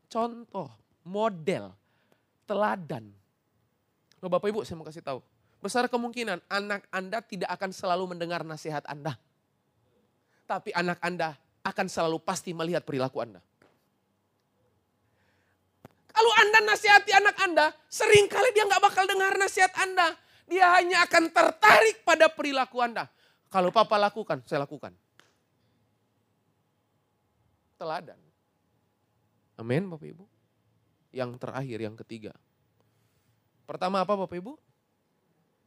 [0.08, 0.72] Contoh,
[1.04, 1.76] model,
[2.48, 3.12] teladan.
[4.24, 5.20] Loh Bapak Ibu saya mau kasih tahu.
[5.58, 9.18] Besar kemungkinan anak Anda tidak akan selalu mendengar nasihat Anda.
[10.46, 11.34] Tapi anak Anda
[11.66, 13.42] akan selalu pasti melihat perilaku Anda.
[16.14, 20.14] Kalau Anda nasihati anak Anda, sering kali dia nggak bakal dengar nasihat Anda.
[20.48, 23.10] Dia hanya akan tertarik pada perilaku Anda.
[23.50, 24.94] Kalau papa lakukan, saya lakukan.
[27.78, 28.18] Teladan.
[29.58, 30.24] Amin Bapak Ibu.
[31.10, 32.32] Yang terakhir, yang ketiga.
[33.66, 34.67] Pertama apa Bapak Ibu?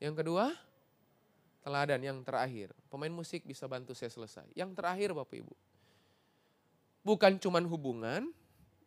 [0.02, 0.50] Yang kedua,
[1.62, 2.02] teladan.
[2.02, 4.50] Yang terakhir, pemain musik bisa bantu saya selesai.
[4.58, 5.54] Yang terakhir Bapak Ibu.
[7.06, 8.22] Bukan cuman hubungan,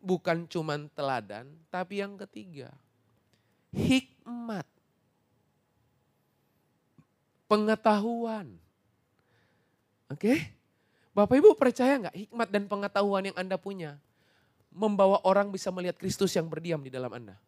[0.03, 2.75] bukan cuman teladan, tapi yang ketiga,
[3.71, 4.67] hikmat
[7.47, 8.51] pengetahuan.
[10.11, 10.51] Oke?
[11.15, 14.03] Bapak Ibu percaya nggak hikmat dan pengetahuan yang Anda punya
[14.75, 17.39] membawa orang bisa melihat Kristus yang berdiam di dalam Anda?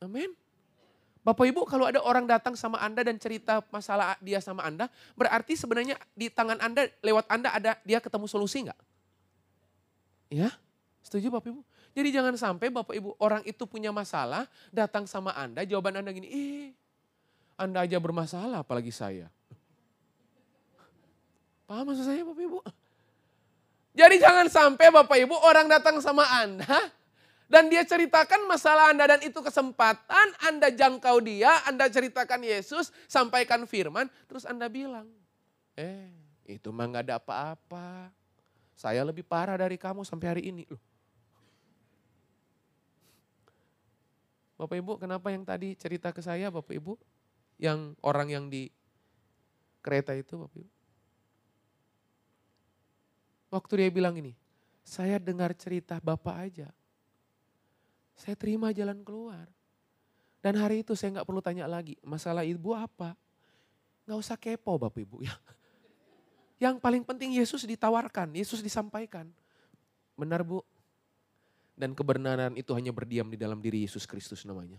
[0.00, 0.41] Amin.
[1.22, 5.54] Bapak Ibu kalau ada orang datang sama Anda dan cerita masalah dia sama Anda, berarti
[5.54, 8.80] sebenarnya di tangan Anda, lewat Anda ada dia ketemu solusi nggak?
[10.34, 10.50] Ya,
[11.06, 11.62] setuju Bapak Ibu?
[11.94, 16.26] Jadi jangan sampai Bapak Ibu orang itu punya masalah, datang sama Anda, jawaban Anda gini,
[16.26, 16.68] eh
[17.62, 19.30] anda aja bermasalah apalagi saya.
[21.68, 22.58] Paham maksud saya Bapak Ibu?
[23.92, 26.66] Jadi jangan sampai Bapak Ibu orang datang sama Anda
[27.52, 33.68] dan dia ceritakan masalah Anda dan itu kesempatan Anda jangkau dia, Anda ceritakan Yesus, sampaikan
[33.68, 35.12] firman, terus Anda bilang,
[35.76, 36.08] eh
[36.48, 38.08] itu mah gak ada apa-apa.
[38.72, 40.64] Saya lebih parah dari kamu sampai hari ini.
[40.64, 40.80] Loh.
[44.56, 46.96] Bapak Ibu kenapa yang tadi cerita ke saya Bapak Ibu?
[47.62, 48.66] yang orang yang di
[49.86, 50.74] kereta itu Bapak Ibu.
[53.54, 54.34] Waktu dia bilang ini,
[54.82, 56.68] saya dengar cerita Bapak aja.
[58.22, 59.50] Saya terima jalan keluar.
[60.38, 63.18] Dan hari itu saya nggak perlu tanya lagi, masalah ibu apa?
[64.06, 65.34] Nggak usah kepo Bapak Ibu ya.
[66.62, 69.26] Yang paling penting Yesus ditawarkan, Yesus disampaikan.
[70.14, 70.62] Benar Bu?
[71.74, 74.78] Dan kebenaran itu hanya berdiam di dalam diri Yesus Kristus namanya.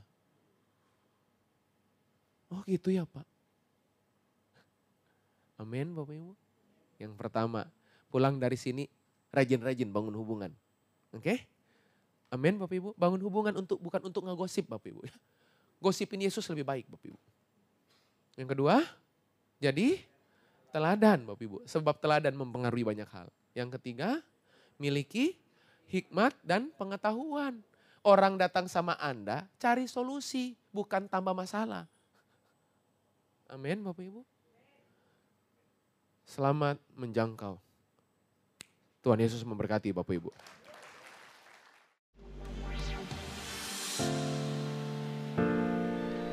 [2.48, 3.28] Oh gitu ya Pak.
[5.60, 6.32] Amin Bapak Ibu.
[6.96, 7.68] Yang pertama,
[8.08, 8.88] pulang dari sini
[9.36, 10.52] rajin-rajin bangun hubungan.
[11.12, 11.24] Oke?
[11.24, 11.40] Okay?
[12.34, 12.90] Amin Bapak Ibu.
[12.98, 15.06] Bangun hubungan untuk bukan untuk ngegosip Bapak Ibu.
[15.78, 17.20] Gosipin Yesus lebih baik Bapak Ibu.
[18.42, 18.82] Yang kedua,
[19.62, 20.02] jadi
[20.74, 21.58] teladan Bapak Ibu.
[21.70, 23.30] Sebab teladan mempengaruhi banyak hal.
[23.54, 24.18] Yang ketiga,
[24.82, 25.38] miliki
[25.94, 27.62] hikmat dan pengetahuan.
[28.02, 31.86] Orang datang sama Anda, cari solusi, bukan tambah masalah.
[33.46, 34.26] Amin Bapak Ibu.
[36.26, 37.62] Selamat menjangkau.
[39.06, 40.34] Tuhan Yesus memberkati Bapak Ibu.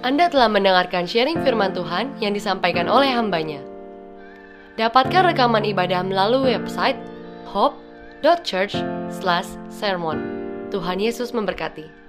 [0.00, 3.60] Anda telah mendengarkan sharing firman Tuhan yang disampaikan oleh hambanya.
[4.80, 6.96] Dapatkan rekaman ibadah melalui website
[7.52, 10.18] hope.church/sermon.
[10.72, 11.99] Tuhan Yesus memberkati.